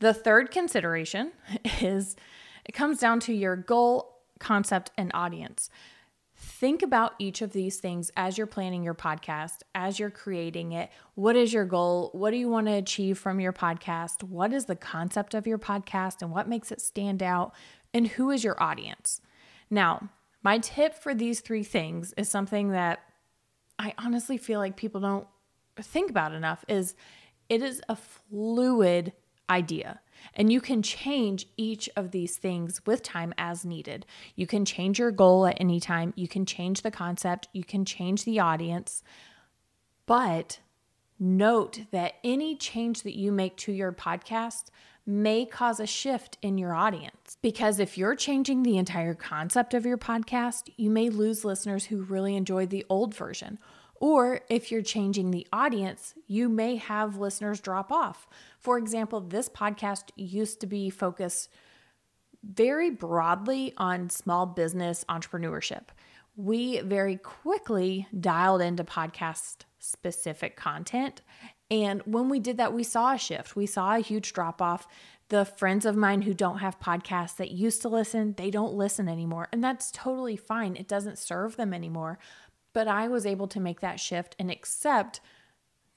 The 0.00 0.14
third 0.14 0.50
consideration 0.50 1.32
is 1.80 2.16
it 2.64 2.72
comes 2.72 3.00
down 3.00 3.20
to 3.20 3.32
your 3.32 3.56
goal, 3.56 4.20
concept, 4.38 4.90
and 4.98 5.10
audience. 5.14 5.70
Think 6.40 6.82
about 6.82 7.14
each 7.18 7.42
of 7.42 7.52
these 7.52 7.78
things 7.78 8.12
as 8.16 8.38
you're 8.38 8.46
planning 8.46 8.84
your 8.84 8.94
podcast, 8.94 9.62
as 9.74 9.98
you're 9.98 10.08
creating 10.08 10.70
it. 10.70 10.88
What 11.16 11.34
is 11.34 11.52
your 11.52 11.64
goal? 11.64 12.10
What 12.12 12.30
do 12.30 12.36
you 12.36 12.48
want 12.48 12.68
to 12.68 12.74
achieve 12.74 13.18
from 13.18 13.40
your 13.40 13.52
podcast? 13.52 14.22
What 14.22 14.52
is 14.52 14.66
the 14.66 14.76
concept 14.76 15.34
of 15.34 15.48
your 15.48 15.58
podcast 15.58 16.22
and 16.22 16.30
what 16.30 16.48
makes 16.48 16.70
it 16.70 16.80
stand 16.80 17.24
out? 17.24 17.54
And 17.92 18.06
who 18.06 18.30
is 18.30 18.44
your 18.44 18.62
audience? 18.62 19.20
Now, 19.68 20.10
my 20.44 20.58
tip 20.58 20.94
for 20.94 21.12
these 21.12 21.40
three 21.40 21.64
things 21.64 22.14
is 22.16 22.30
something 22.30 22.70
that 22.70 23.00
I 23.76 23.94
honestly 23.98 24.38
feel 24.38 24.60
like 24.60 24.76
people 24.76 25.00
don't 25.00 25.26
think 25.76 26.08
about 26.08 26.32
enough 26.32 26.64
is 26.68 26.94
it 27.48 27.62
is 27.62 27.82
a 27.88 27.96
fluid 27.96 29.12
idea. 29.50 30.00
And 30.34 30.52
you 30.52 30.60
can 30.60 30.82
change 30.82 31.46
each 31.56 31.88
of 31.96 32.10
these 32.10 32.36
things 32.36 32.80
with 32.86 33.02
time 33.02 33.34
as 33.38 33.64
needed. 33.64 34.06
You 34.34 34.46
can 34.46 34.64
change 34.64 34.98
your 34.98 35.10
goal 35.10 35.46
at 35.46 35.56
any 35.60 35.80
time, 35.80 36.12
you 36.16 36.28
can 36.28 36.46
change 36.46 36.82
the 36.82 36.90
concept, 36.90 37.48
you 37.52 37.64
can 37.64 37.84
change 37.84 38.24
the 38.24 38.40
audience. 38.40 39.02
But 40.06 40.60
note 41.18 41.80
that 41.90 42.14
any 42.24 42.56
change 42.56 43.02
that 43.02 43.16
you 43.16 43.32
make 43.32 43.56
to 43.58 43.72
your 43.72 43.92
podcast 43.92 44.66
may 45.08 45.46
cause 45.46 45.80
a 45.80 45.86
shift 45.86 46.36
in 46.42 46.58
your 46.58 46.74
audience. 46.74 47.38
Because 47.40 47.78
if 47.78 47.96
you're 47.96 48.14
changing 48.14 48.62
the 48.62 48.76
entire 48.76 49.14
concept 49.14 49.72
of 49.72 49.86
your 49.86 49.96
podcast, 49.96 50.68
you 50.76 50.90
may 50.90 51.08
lose 51.08 51.46
listeners 51.46 51.86
who 51.86 52.02
really 52.02 52.36
enjoyed 52.36 52.68
the 52.68 52.84
old 52.90 53.14
version 53.14 53.58
Or 54.00 54.40
if 54.48 54.70
you're 54.70 54.82
changing 54.82 55.30
the 55.30 55.46
audience, 55.52 56.14
you 56.26 56.48
may 56.48 56.76
have 56.76 57.18
listeners 57.18 57.60
drop 57.60 57.90
off. 57.90 58.28
For 58.58 58.78
example, 58.78 59.20
this 59.20 59.48
podcast 59.48 60.10
used 60.16 60.60
to 60.60 60.66
be 60.66 60.88
focused 60.88 61.50
very 62.44 62.90
broadly 62.90 63.74
on 63.76 64.10
small 64.10 64.46
business 64.46 65.04
entrepreneurship. 65.08 65.88
We 66.36 66.80
very 66.80 67.16
quickly 67.16 68.06
dialed 68.18 68.62
into 68.62 68.84
podcast 68.84 69.62
specific 69.80 70.56
content. 70.56 71.22
And 71.70 72.00
when 72.02 72.28
we 72.28 72.38
did 72.38 72.56
that, 72.58 72.72
we 72.72 72.84
saw 72.84 73.14
a 73.14 73.18
shift. 73.18 73.56
We 73.56 73.66
saw 73.66 73.96
a 73.96 74.00
huge 74.00 74.32
drop 74.32 74.62
off. 74.62 74.86
The 75.28 75.44
friends 75.44 75.84
of 75.84 75.94
mine 75.94 76.22
who 76.22 76.32
don't 76.32 76.58
have 76.58 76.80
podcasts 76.80 77.36
that 77.36 77.50
used 77.50 77.82
to 77.82 77.88
listen, 77.88 78.34
they 78.38 78.50
don't 78.50 78.72
listen 78.72 79.08
anymore. 79.08 79.48
And 79.52 79.62
that's 79.62 79.90
totally 79.90 80.36
fine. 80.36 80.74
It 80.76 80.88
doesn't 80.88 81.18
serve 81.18 81.56
them 81.56 81.74
anymore. 81.74 82.18
But 82.78 82.86
I 82.86 83.08
was 83.08 83.26
able 83.26 83.48
to 83.48 83.58
make 83.58 83.80
that 83.80 83.98
shift 83.98 84.36
and 84.38 84.52
accept 84.52 85.20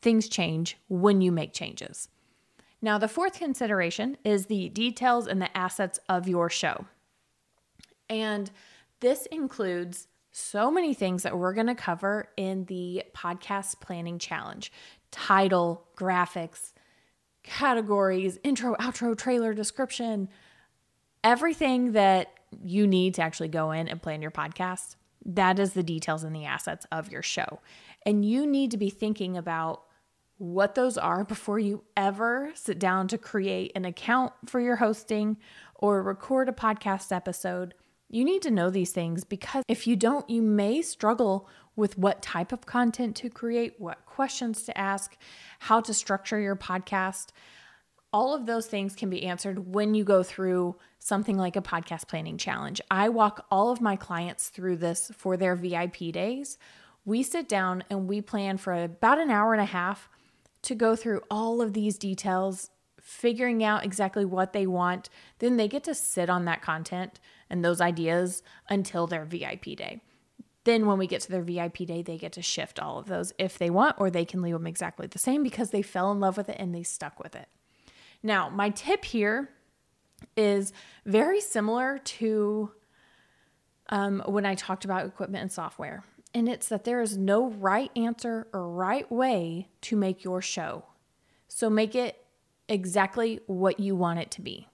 things 0.01 0.27
change 0.27 0.79
when 0.87 1.21
you 1.21 1.31
make 1.31 1.53
changes. 1.53 2.09
Now, 2.81 2.97
the 2.97 3.07
fourth 3.07 3.37
consideration 3.37 4.17
is 4.23 4.47
the 4.47 4.67
details 4.69 5.27
and 5.27 5.39
the 5.39 5.55
assets 5.55 5.99
of 6.09 6.27
your 6.27 6.49
show. 6.49 6.87
And 8.09 8.49
this 8.99 9.27
includes 9.27 10.07
so 10.31 10.71
many 10.71 10.95
things 10.95 11.21
that 11.21 11.37
we're 11.37 11.53
going 11.53 11.67
to 11.67 11.75
cover 11.75 12.29
in 12.35 12.65
the 12.65 13.03
podcast 13.15 13.79
planning 13.79 14.17
challenge 14.17 14.71
title, 15.11 15.85
graphics, 15.95 16.73
categories, 17.43 18.39
intro, 18.43 18.73
outro, 18.77 19.15
trailer, 19.15 19.53
description, 19.53 20.29
everything 21.23 21.91
that 21.91 22.33
you 22.63 22.87
need 22.87 23.13
to 23.13 23.21
actually 23.21 23.49
go 23.49 23.69
in 23.69 23.87
and 23.87 24.01
plan 24.01 24.23
your 24.23 24.31
podcast. 24.31 24.95
That 25.25 25.59
is 25.59 25.73
the 25.73 25.83
details 25.83 26.23
and 26.23 26.35
the 26.35 26.45
assets 26.45 26.85
of 26.91 27.11
your 27.11 27.21
show. 27.21 27.59
And 28.05 28.25
you 28.25 28.45
need 28.45 28.71
to 28.71 28.77
be 28.77 28.89
thinking 28.89 29.37
about 29.37 29.83
what 30.37 30.73
those 30.73 30.97
are 30.97 31.23
before 31.23 31.59
you 31.59 31.83
ever 31.95 32.51
sit 32.55 32.79
down 32.79 33.07
to 33.07 33.17
create 33.17 33.71
an 33.75 33.85
account 33.85 34.33
for 34.47 34.59
your 34.59 34.77
hosting 34.77 35.37
or 35.75 36.01
record 36.01 36.49
a 36.49 36.51
podcast 36.51 37.15
episode. 37.15 37.75
You 38.09 38.25
need 38.25 38.41
to 38.41 38.51
know 38.51 38.71
these 38.71 38.91
things 38.91 39.23
because 39.23 39.63
if 39.67 39.85
you 39.85 39.95
don't, 39.95 40.27
you 40.27 40.41
may 40.41 40.81
struggle 40.81 41.47
with 41.75 41.97
what 41.97 42.23
type 42.23 42.51
of 42.51 42.65
content 42.65 43.15
to 43.17 43.29
create, 43.29 43.75
what 43.77 44.05
questions 44.05 44.63
to 44.63 44.77
ask, 44.77 45.15
how 45.59 45.79
to 45.81 45.93
structure 45.93 46.39
your 46.39 46.55
podcast. 46.55 47.27
All 48.13 48.33
of 48.35 48.45
those 48.45 48.67
things 48.67 48.93
can 48.93 49.09
be 49.09 49.23
answered 49.23 49.73
when 49.73 49.93
you 49.93 50.03
go 50.03 50.21
through 50.21 50.75
something 50.99 51.37
like 51.37 51.55
a 51.55 51.61
podcast 51.61 52.09
planning 52.09 52.37
challenge. 52.37 52.81
I 52.91 53.07
walk 53.07 53.45
all 53.49 53.71
of 53.71 53.79
my 53.79 53.95
clients 53.95 54.49
through 54.49 54.77
this 54.77 55.11
for 55.15 55.37
their 55.37 55.55
VIP 55.55 56.11
days. 56.11 56.57
We 57.05 57.23
sit 57.23 57.47
down 57.47 57.85
and 57.89 58.09
we 58.09 58.21
plan 58.21 58.57
for 58.57 58.73
about 58.73 59.19
an 59.19 59.31
hour 59.31 59.53
and 59.53 59.61
a 59.61 59.65
half 59.65 60.09
to 60.63 60.75
go 60.75 60.93
through 60.95 61.21
all 61.31 61.61
of 61.61 61.71
these 61.71 61.97
details, 61.97 62.69
figuring 62.99 63.63
out 63.63 63.85
exactly 63.85 64.25
what 64.25 64.51
they 64.51 64.67
want. 64.67 65.09
Then 65.39 65.55
they 65.55 65.69
get 65.69 65.85
to 65.85 65.95
sit 65.95 66.29
on 66.29 66.43
that 66.45 66.61
content 66.61 67.21
and 67.49 67.63
those 67.63 67.79
ideas 67.79 68.43
until 68.69 69.07
their 69.07 69.23
VIP 69.23 69.77
day. 69.77 70.01
Then, 70.63 70.85
when 70.85 70.99
we 70.99 71.07
get 71.07 71.21
to 71.21 71.31
their 71.31 71.41
VIP 71.41 71.77
day, 71.87 72.03
they 72.03 72.19
get 72.19 72.33
to 72.33 72.41
shift 72.43 72.79
all 72.79 72.99
of 72.99 73.07
those 73.07 73.33
if 73.39 73.57
they 73.57 73.71
want, 73.71 73.95
or 73.97 74.11
they 74.11 74.25
can 74.25 74.43
leave 74.43 74.53
them 74.53 74.67
exactly 74.67 75.07
the 75.07 75.17
same 75.17 75.41
because 75.41 75.71
they 75.71 75.81
fell 75.81 76.11
in 76.11 76.19
love 76.19 76.37
with 76.37 76.49
it 76.49 76.57
and 76.59 76.75
they 76.75 76.83
stuck 76.83 77.19
with 77.19 77.35
it. 77.35 77.47
Now, 78.23 78.49
my 78.49 78.69
tip 78.69 79.05
here 79.05 79.49
is 80.37 80.73
very 81.05 81.41
similar 81.41 81.99
to 81.99 82.71
um, 83.89 84.23
when 84.25 84.45
I 84.45 84.55
talked 84.55 84.85
about 84.85 85.05
equipment 85.05 85.41
and 85.41 85.51
software 85.51 86.03
and 86.33 86.47
it's 86.47 86.67
that 86.69 86.83
there 86.83 87.01
is 87.01 87.17
no 87.17 87.49
right 87.49 87.91
answer 87.95 88.47
or 88.53 88.69
right 88.69 89.11
way 89.11 89.69
to 89.81 89.95
make 89.95 90.23
your 90.23 90.41
show. 90.41 90.83
So 91.47 91.69
make 91.69 91.95
it 91.95 92.23
exactly 92.69 93.41
what 93.47 93.79
you 93.79 93.95
want 93.95 94.19
it 94.19 94.31
to 94.31 94.41
be. 94.41 94.67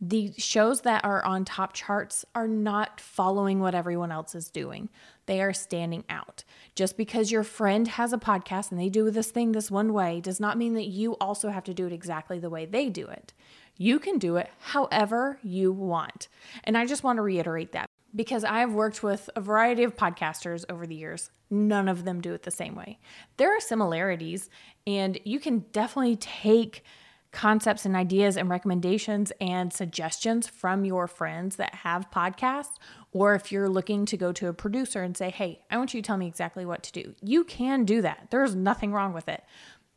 The 0.00 0.32
shows 0.38 0.80
that 0.82 1.04
are 1.04 1.22
on 1.24 1.44
top 1.44 1.74
charts 1.74 2.24
are 2.34 2.48
not 2.48 3.00
following 3.00 3.60
what 3.60 3.74
everyone 3.74 4.10
else 4.10 4.34
is 4.34 4.50
doing. 4.50 4.88
They 5.26 5.42
are 5.42 5.52
standing 5.52 6.04
out. 6.08 6.42
Just 6.74 6.96
because 6.96 7.30
your 7.30 7.44
friend 7.44 7.86
has 7.86 8.14
a 8.14 8.18
podcast 8.18 8.70
and 8.70 8.80
they 8.80 8.88
do 8.88 9.10
this 9.10 9.30
thing 9.30 9.52
this 9.52 9.70
one 9.70 9.92
way 9.92 10.20
does 10.20 10.40
not 10.40 10.56
mean 10.56 10.72
that 10.74 10.86
you 10.86 11.12
also 11.20 11.50
have 11.50 11.64
to 11.64 11.74
do 11.74 11.86
it 11.86 11.92
exactly 11.92 12.38
the 12.38 12.48
way 12.48 12.64
they 12.64 12.88
do 12.88 13.06
it. 13.06 13.34
You 13.76 13.98
can 13.98 14.18
do 14.18 14.36
it 14.36 14.50
however 14.60 15.38
you 15.42 15.70
want. 15.70 16.28
And 16.64 16.78
I 16.78 16.86
just 16.86 17.04
want 17.04 17.18
to 17.18 17.22
reiterate 17.22 17.72
that 17.72 17.86
because 18.14 18.42
I've 18.42 18.72
worked 18.72 19.02
with 19.02 19.28
a 19.36 19.40
variety 19.40 19.84
of 19.84 19.96
podcasters 19.96 20.64
over 20.68 20.86
the 20.86 20.94
years. 20.94 21.30
None 21.50 21.88
of 21.88 22.04
them 22.04 22.20
do 22.20 22.32
it 22.32 22.42
the 22.42 22.50
same 22.50 22.74
way. 22.74 22.98
There 23.36 23.54
are 23.54 23.60
similarities, 23.60 24.50
and 24.86 25.18
you 25.24 25.40
can 25.40 25.64
definitely 25.72 26.16
take 26.16 26.84
concepts 27.32 27.84
and 27.84 27.94
ideas 27.94 28.36
and 28.36 28.48
recommendations 28.48 29.32
and 29.40 29.72
suggestions 29.72 30.48
from 30.48 30.84
your 30.84 31.06
friends 31.06 31.56
that 31.56 31.74
have 31.76 32.10
podcasts. 32.10 32.76
Or 33.12 33.34
if 33.34 33.52
you're 33.52 33.68
looking 33.68 34.04
to 34.06 34.16
go 34.16 34.32
to 34.32 34.48
a 34.48 34.52
producer 34.52 35.02
and 35.02 35.16
say, 35.16 35.30
hey, 35.30 35.62
I 35.70 35.78
want 35.78 35.94
you 35.94 36.02
to 36.02 36.06
tell 36.06 36.16
me 36.16 36.26
exactly 36.26 36.64
what 36.64 36.82
to 36.84 36.92
do, 36.92 37.14
you 37.22 37.44
can 37.44 37.84
do 37.84 38.02
that. 38.02 38.28
There's 38.30 38.54
nothing 38.54 38.92
wrong 38.92 39.12
with 39.12 39.28
it. 39.28 39.44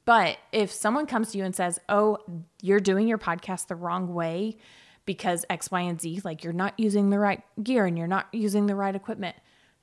But 0.06 0.38
if 0.52 0.72
someone 0.72 1.06
comes 1.06 1.32
to 1.32 1.38
you 1.38 1.46
and 1.46 1.56
says, 1.56 1.80
oh, 1.90 2.18
you're 2.62 2.80
doing 2.80 3.08
your 3.08 3.18
podcast 3.18 3.68
the 3.68 3.76
wrong 3.76 4.14
way, 4.14 4.58
because 5.06 5.46
X, 5.50 5.72
Y, 5.72 5.82
and 5.82 6.00
Z, 6.00 6.22
like 6.24 6.44
you're 6.44 6.54
not 6.54 6.74
using 6.78 7.10
the 7.10 7.20
right 7.20 7.42
gear 7.62 7.86
and 7.86 7.98
you're 7.98 8.08
not 8.08 8.28
using 8.32 8.68
the 8.68 8.76
right 8.76 8.96
equipment. 8.96 9.36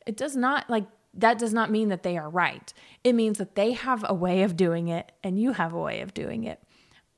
It 0.06 0.16
does 0.16 0.36
not 0.36 0.68
like 0.70 0.86
that 1.14 1.38
does 1.38 1.52
not 1.52 1.70
mean 1.70 1.88
that 1.88 2.02
they 2.02 2.16
are 2.16 2.30
right. 2.30 2.72
It 3.02 3.14
means 3.14 3.38
that 3.38 3.54
they 3.54 3.72
have 3.72 4.04
a 4.08 4.14
way 4.14 4.42
of 4.42 4.56
doing 4.56 4.88
it 4.88 5.10
and 5.24 5.38
you 5.38 5.52
have 5.52 5.72
a 5.72 5.80
way 5.80 6.00
of 6.00 6.14
doing 6.14 6.44
it. 6.44 6.62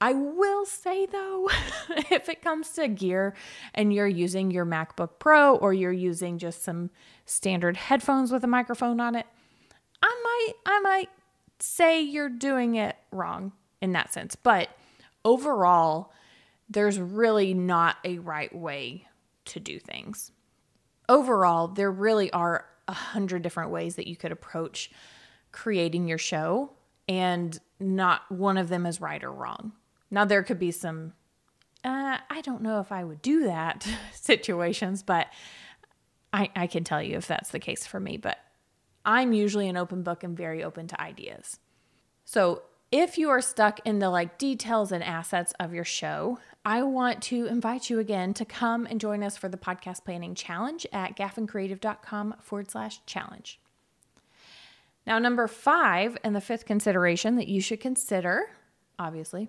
I 0.02 0.14
will 0.14 0.66
say 0.66 1.06
though, 1.06 1.49
if 2.11 2.28
it 2.28 2.42
comes 2.42 2.71
to 2.71 2.88
gear 2.88 3.35
and 3.73 3.94
you're 3.94 4.09
using 4.09 4.50
your 4.50 4.66
MacBook 4.66 5.11
Pro 5.21 5.54
or 5.54 5.73
you're 5.73 5.92
using 5.92 6.38
just 6.38 6.64
some 6.64 6.90
standard 7.25 7.76
headphones 7.76 8.32
with 8.32 8.42
a 8.42 8.49
microphone 8.49 8.99
on 8.99 9.14
it, 9.14 9.26
I 10.02 10.09
might 10.25 10.54
I 10.66 10.80
might 10.80 11.09
say 11.61 12.02
you're 12.02 12.28
doing 12.28 12.75
it 12.75 12.97
wrong 13.12 13.52
in 13.80 13.92
that 13.92 14.12
sense. 14.12 14.35
But 14.35 14.71
overall, 15.25 16.12
there's 16.68 16.99
really 16.99 17.54
not 17.54 17.97
a 18.04 18.18
right 18.18 18.52
way 18.52 19.06
to 19.44 19.61
do 19.61 19.78
things. 19.78 20.32
Overall, 21.09 21.68
there 21.68 21.92
really 21.92 22.28
are 22.32 22.66
a 22.88 22.92
hundred 22.92 23.42
different 23.42 23.71
ways 23.71 23.94
that 23.94 24.09
you 24.09 24.16
could 24.16 24.32
approach 24.32 24.90
creating 25.52 26.09
your 26.09 26.18
show, 26.18 26.73
and 27.09 27.56
not 27.78 28.28
one 28.32 28.56
of 28.56 28.68
them 28.68 28.85
is 28.85 29.00
right 29.00 29.23
or 29.23 29.30
wrong. 29.30 29.75
Now, 30.12 30.26
there 30.26 30.42
could 30.42 30.59
be 30.59 30.71
some, 30.71 31.14
uh, 31.83 32.19
I 32.28 32.42
don't 32.42 32.61
know 32.61 32.81
if 32.81 32.92
I 32.92 33.02
would 33.02 33.23
do 33.23 33.45
that 33.45 33.88
situations, 34.12 35.02
but 35.02 35.28
I, 36.35 36.50
I 36.54 36.66
can 36.66 36.85
tell 36.85 37.02
you 37.02 37.16
if 37.16 37.26
that's 37.26 37.50
the 37.50 37.59
case 37.59 37.87
for 37.87 37.99
me. 37.99 38.19
But 38.19 38.38
I'm 39.07 39.33
usually 39.33 39.69
an 39.69 39.78
open 39.78 40.02
book 40.02 40.23
and 40.23 40.37
very 40.37 40.62
open 40.62 40.87
to 40.88 41.00
ideas. 41.00 41.59
So, 42.26 42.62
if 42.92 43.16
you 43.16 43.31
are 43.31 43.40
stuck 43.40 43.81
in 43.87 44.00
the 44.00 44.11
like 44.11 44.37
details 44.37 44.92
and 44.92 45.02
assets 45.02 45.54
of 45.59 45.73
your 45.73 45.85
show, 45.85 46.38
I 46.62 46.83
want 46.83 47.23
to 47.23 47.47
invite 47.47 47.88
you 47.88 47.99
again 47.99 48.35
to 48.35 48.45
come 48.45 48.85
and 48.85 49.00
join 49.00 49.23
us 49.23 49.38
for 49.38 49.49
the 49.49 49.57
podcast 49.57 50.04
planning 50.04 50.35
challenge 50.35 50.87
at 50.92 51.16
gaffincreative.com 51.16 52.35
forward 52.42 52.71
slash 52.71 53.00
challenge. 53.07 53.59
Now, 55.07 55.19
number 55.19 55.49
five, 55.49 56.19
and 56.23 56.37
the 56.37 56.40
fifth 56.42 56.66
consideration 56.66 57.37
that 57.37 57.49
you 57.49 57.62
should 57.62 57.81
consider, 57.81 58.50
obviously, 58.99 59.49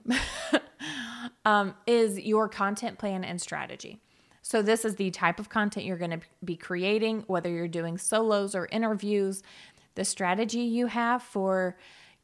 um, 1.46 1.76
is 1.88 2.20
your 2.20 2.48
content 2.50 2.98
plan 2.98 3.24
and 3.24 3.42
strategy. 3.42 4.02
So, 4.42 4.62
this 4.62 4.84
is 4.86 4.96
the 4.96 5.12
type 5.12 5.40
of 5.40 5.50
content 5.50 5.86
you're 5.86 5.98
going 5.98 6.12
to 6.12 6.22
be 6.44 6.56
creating, 6.56 7.24
whether 7.28 7.50
you're 7.50 7.68
doing 7.68 7.98
solos 7.98 8.56
or 8.56 8.68
interviews, 8.72 9.42
the 9.96 10.06
strategy 10.06 10.62
you 10.62 10.88
have 10.88 11.22
for 11.22 11.78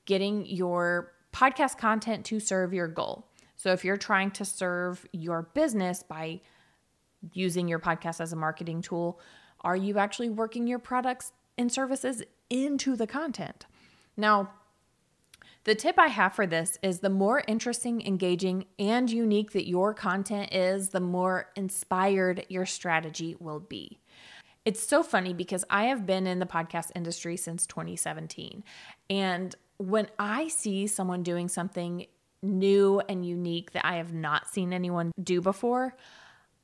getting 0.05 0.45
your 0.45 1.13
podcast 1.33 1.77
content 1.77 2.25
to 2.25 2.39
serve 2.39 2.73
your 2.73 2.87
goal. 2.87 3.27
So 3.55 3.71
if 3.71 3.83
you're 3.83 3.97
trying 3.97 4.31
to 4.31 4.45
serve 4.45 5.05
your 5.11 5.43
business 5.53 6.01
by 6.01 6.41
using 7.33 7.67
your 7.67 7.79
podcast 7.79 8.21
as 8.21 8.31
a 8.31 8.37
marketing 8.37 8.81
tool, 8.81 9.19
are 9.61 9.75
you 9.75 9.97
actually 9.97 10.29
working 10.29 10.65
your 10.65 10.79
products 10.79 11.33
and 11.57 11.71
services 11.71 12.23
into 12.49 12.95
the 12.95 13.05
content? 13.05 13.65
Now, 14.15 14.51
the 15.69 15.75
tip 15.75 15.99
I 15.99 16.07
have 16.07 16.33
for 16.33 16.47
this 16.47 16.79
is 16.81 16.99
the 16.99 17.11
more 17.11 17.43
interesting, 17.47 18.01
engaging, 18.01 18.65
and 18.79 19.07
unique 19.07 19.51
that 19.51 19.67
your 19.67 19.93
content 19.93 20.51
is, 20.51 20.89
the 20.89 20.99
more 20.99 21.51
inspired 21.55 22.43
your 22.49 22.65
strategy 22.65 23.35
will 23.39 23.59
be. 23.59 23.99
It's 24.65 24.81
so 24.81 25.03
funny 25.03 25.31
because 25.31 25.63
I 25.69 25.83
have 25.83 26.07
been 26.07 26.25
in 26.25 26.39
the 26.39 26.47
podcast 26.47 26.89
industry 26.95 27.37
since 27.37 27.67
2017. 27.67 28.63
And 29.11 29.55
when 29.77 30.07
I 30.17 30.47
see 30.47 30.87
someone 30.87 31.21
doing 31.21 31.47
something 31.47 32.07
new 32.41 32.99
and 33.07 33.23
unique 33.23 33.73
that 33.73 33.85
I 33.85 33.97
have 33.97 34.11
not 34.11 34.47
seen 34.47 34.73
anyone 34.73 35.11
do 35.21 35.39
before, 35.39 35.95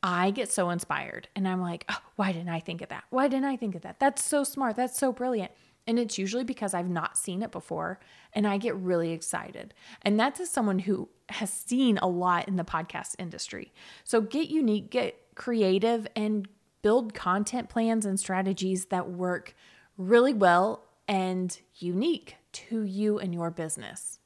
I 0.02 0.32
get 0.32 0.52
so 0.52 0.72
inspired 0.72 1.28
and 1.36 1.48
I'm 1.48 1.62
like, 1.62 1.86
oh, 1.90 2.02
why 2.16 2.32
didn't 2.32 2.50
I 2.50 2.60
think 2.60 2.82
of 2.82 2.90
that? 2.90 3.04
Why 3.12 3.28
didn't 3.28 3.46
I 3.46 3.56
think 3.56 3.76
of 3.76 3.84
that? 3.84 4.00
That's 4.00 4.24
so 4.24 4.44
smart. 4.44 4.76
That's 4.76 4.98
so 4.98 5.12
brilliant. 5.12 5.52
And 5.88 6.00
it's 6.00 6.18
usually 6.18 6.44
because 6.44 6.74
I've 6.74 6.90
not 6.90 7.18
seen 7.18 7.44
it 7.44 7.52
before 7.52 8.00
and 8.34 8.48
I 8.48 8.58
get 8.58 8.76
really 8.76 9.12
excited. 9.12 9.74
And 10.02 10.20
that's 10.20 10.40
as 10.40 10.50
someone 10.50 10.80
who 10.80 11.10
has 11.30 11.52
seen 11.52 11.98
a 12.00 12.08
lot 12.08 12.48
in 12.48 12.56
the 12.56 12.64
podcast 12.64 13.16
industry. 13.20 13.72
So 14.04 14.22
get 14.22 14.50
unique, 14.50 14.90
get 14.90 15.16
creative, 15.36 16.08
and 16.16 16.48
build 16.82 17.14
content 17.14 17.70
plans 17.70 18.06
and 18.06 18.20
strategies 18.20 18.86
that 18.86 19.10
work 19.10 19.56
really 19.98 20.34
well 20.34 20.84
and 21.08 21.60
unique 21.78 22.36
to 22.52 22.84
you 22.84 23.20
and 23.20 23.34
your 23.34 23.52
business. 23.52 24.20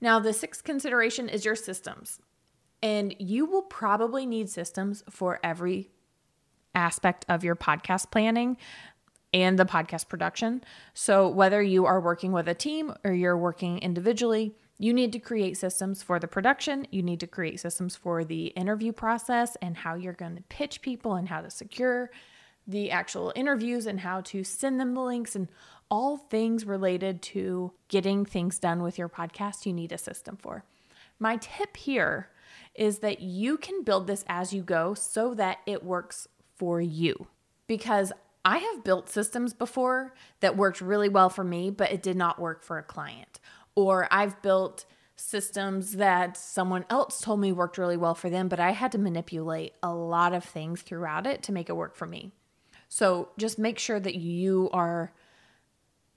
Now, 0.00 0.18
the 0.18 0.32
sixth 0.32 0.64
consideration 0.64 1.28
is 1.28 1.44
your 1.44 1.56
systems. 1.56 2.20
And 2.82 3.14
you 3.18 3.44
will 3.44 3.62
probably 3.62 4.24
need 4.24 4.48
systems 4.48 5.04
for 5.10 5.38
every 5.44 5.90
aspect 6.74 7.26
of 7.28 7.44
your 7.44 7.56
podcast 7.56 8.10
planning 8.10 8.56
and 9.32 9.58
the 9.58 9.64
podcast 9.64 10.08
production. 10.08 10.62
So, 10.94 11.28
whether 11.28 11.62
you 11.62 11.86
are 11.86 12.00
working 12.00 12.32
with 12.32 12.48
a 12.48 12.54
team 12.54 12.94
or 13.04 13.12
you're 13.12 13.38
working 13.38 13.78
individually, 13.78 14.54
you 14.78 14.94
need 14.94 15.12
to 15.12 15.18
create 15.18 15.58
systems 15.58 16.02
for 16.02 16.18
the 16.18 16.26
production. 16.26 16.86
You 16.90 17.02
need 17.02 17.20
to 17.20 17.26
create 17.26 17.60
systems 17.60 17.96
for 17.96 18.24
the 18.24 18.46
interview 18.46 18.92
process 18.92 19.56
and 19.60 19.76
how 19.76 19.94
you're 19.94 20.14
going 20.14 20.36
to 20.36 20.42
pitch 20.44 20.80
people 20.80 21.14
and 21.14 21.28
how 21.28 21.42
to 21.42 21.50
secure 21.50 22.10
the 22.66 22.90
actual 22.90 23.32
interviews 23.36 23.86
and 23.86 24.00
how 24.00 24.22
to 24.22 24.42
send 24.42 24.80
them 24.80 24.94
the 24.94 25.02
links 25.02 25.36
and 25.36 25.48
all 25.90 26.16
things 26.16 26.64
related 26.64 27.20
to 27.20 27.72
getting 27.88 28.24
things 28.24 28.58
done 28.58 28.82
with 28.82 28.96
your 28.96 29.08
podcast. 29.08 29.66
You 29.66 29.72
need 29.72 29.92
a 29.92 29.98
system 29.98 30.38
for. 30.40 30.64
My 31.18 31.36
tip 31.36 31.76
here 31.76 32.30
is 32.74 33.00
that 33.00 33.20
you 33.20 33.58
can 33.58 33.82
build 33.82 34.06
this 34.06 34.24
as 34.28 34.54
you 34.54 34.62
go 34.62 34.94
so 34.94 35.34
that 35.34 35.58
it 35.66 35.84
works 35.84 36.28
for 36.56 36.80
you. 36.80 37.26
Because 37.66 38.12
I 38.44 38.58
have 38.58 38.84
built 38.84 39.08
systems 39.08 39.52
before 39.52 40.14
that 40.40 40.56
worked 40.56 40.80
really 40.80 41.08
well 41.08 41.28
for 41.28 41.44
me, 41.44 41.70
but 41.70 41.92
it 41.92 42.02
did 42.02 42.16
not 42.16 42.38
work 42.38 42.62
for 42.62 42.78
a 42.78 42.82
client. 42.82 43.38
Or 43.74 44.08
I've 44.10 44.40
built 44.42 44.86
systems 45.16 45.96
that 45.96 46.36
someone 46.36 46.86
else 46.88 47.20
told 47.20 47.40
me 47.40 47.52
worked 47.52 47.76
really 47.76 47.96
well 47.96 48.14
for 48.14 48.30
them, 48.30 48.48
but 48.48 48.58
I 48.58 48.70
had 48.70 48.92
to 48.92 48.98
manipulate 48.98 49.74
a 49.82 49.92
lot 49.92 50.32
of 50.32 50.44
things 50.44 50.80
throughout 50.80 51.26
it 51.26 51.42
to 51.44 51.52
make 51.52 51.68
it 51.68 51.76
work 51.76 51.94
for 51.94 52.06
me. 52.06 52.32
So 52.88 53.28
just 53.38 53.58
make 53.58 53.78
sure 53.78 54.00
that 54.00 54.16
you 54.16 54.70
are 54.72 55.12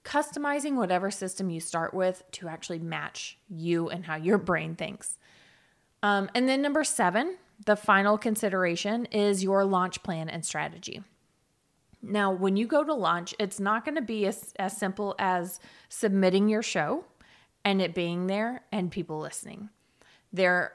customizing 0.04 0.76
whatever 0.76 1.12
system 1.12 1.50
you 1.50 1.60
start 1.60 1.94
with 1.94 2.24
to 2.32 2.48
actually 2.48 2.80
match 2.80 3.38
you 3.50 3.90
and 3.90 4.06
how 4.06 4.16
your 4.16 4.38
brain 4.38 4.76
thinks. 4.76 5.18
Um, 6.02 6.30
and 6.34 6.48
then 6.48 6.62
number 6.62 6.84
seven, 6.84 7.38
the 7.66 7.76
final 7.76 8.18
consideration 8.18 9.06
is 9.06 9.44
your 9.44 9.64
launch 9.64 10.04
plan 10.04 10.30
and 10.30 10.46
strategy. 10.46 11.04
Now, 12.04 12.32
when 12.32 12.58
you 12.58 12.68
go 12.68 12.84
to 12.84 12.94
launch, 12.94 13.34
it's 13.40 13.62
not 13.62 13.86
going 13.86 13.96
to 13.96 14.02
be 14.02 14.28
as, 14.28 14.54
as 14.60 14.76
simple 14.76 15.16
as 15.18 15.62
submitting 15.88 16.50
your 16.50 16.62
show 16.62 17.06
and 17.64 17.82
it 17.82 17.96
being 17.96 18.28
there 18.28 18.64
and 18.74 18.92
people 18.92 19.20
listening. 19.20 19.70
There 20.34 20.74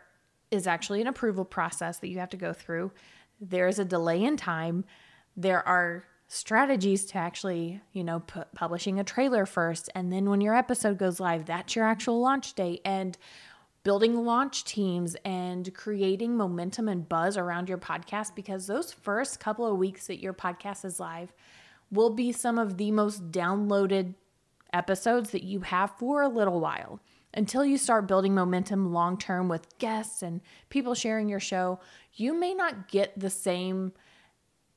is 0.50 0.66
actually 0.66 1.02
an 1.02 1.06
approval 1.06 1.44
process 1.44 1.98
that 1.98 2.08
you 2.08 2.18
have 2.18 2.30
to 2.30 2.38
go 2.38 2.54
through. 2.54 2.92
There 3.40 3.68
is 3.68 3.78
a 3.78 3.84
delay 3.84 4.24
in 4.24 4.38
time. 4.38 4.86
There 5.36 5.66
are 5.68 6.04
strategies 6.28 7.04
to 7.06 7.18
actually, 7.18 7.82
you 7.92 8.04
know, 8.04 8.20
put, 8.20 8.54
publishing 8.54 8.98
a 8.98 9.04
trailer 9.04 9.44
first 9.44 9.90
and 9.94 10.12
then 10.12 10.28
when 10.28 10.40
your 10.40 10.54
episode 10.54 10.98
goes 10.98 11.20
live, 11.20 11.44
that's 11.46 11.76
your 11.76 11.84
actual 11.84 12.20
launch 12.20 12.54
date 12.54 12.80
and 12.84 13.16
building 13.88 14.22
launch 14.26 14.64
teams 14.64 15.16
and 15.24 15.72
creating 15.72 16.36
momentum 16.36 16.88
and 16.88 17.08
buzz 17.08 17.38
around 17.38 17.70
your 17.70 17.78
podcast 17.78 18.34
because 18.34 18.66
those 18.66 18.92
first 18.92 19.40
couple 19.40 19.64
of 19.64 19.78
weeks 19.78 20.08
that 20.08 20.20
your 20.20 20.34
podcast 20.34 20.84
is 20.84 21.00
live 21.00 21.32
will 21.90 22.10
be 22.10 22.30
some 22.30 22.58
of 22.58 22.76
the 22.76 22.90
most 22.90 23.32
downloaded 23.32 24.12
episodes 24.74 25.30
that 25.30 25.42
you 25.42 25.60
have 25.60 25.90
for 25.96 26.20
a 26.20 26.28
little 26.28 26.60
while 26.60 27.00
until 27.32 27.64
you 27.64 27.78
start 27.78 28.06
building 28.06 28.34
momentum 28.34 28.92
long 28.92 29.16
term 29.16 29.48
with 29.48 29.78
guests 29.78 30.20
and 30.20 30.42
people 30.68 30.94
sharing 30.94 31.26
your 31.26 31.40
show. 31.40 31.80
You 32.12 32.34
may 32.34 32.52
not 32.52 32.88
get 32.88 33.18
the 33.18 33.30
same 33.30 33.94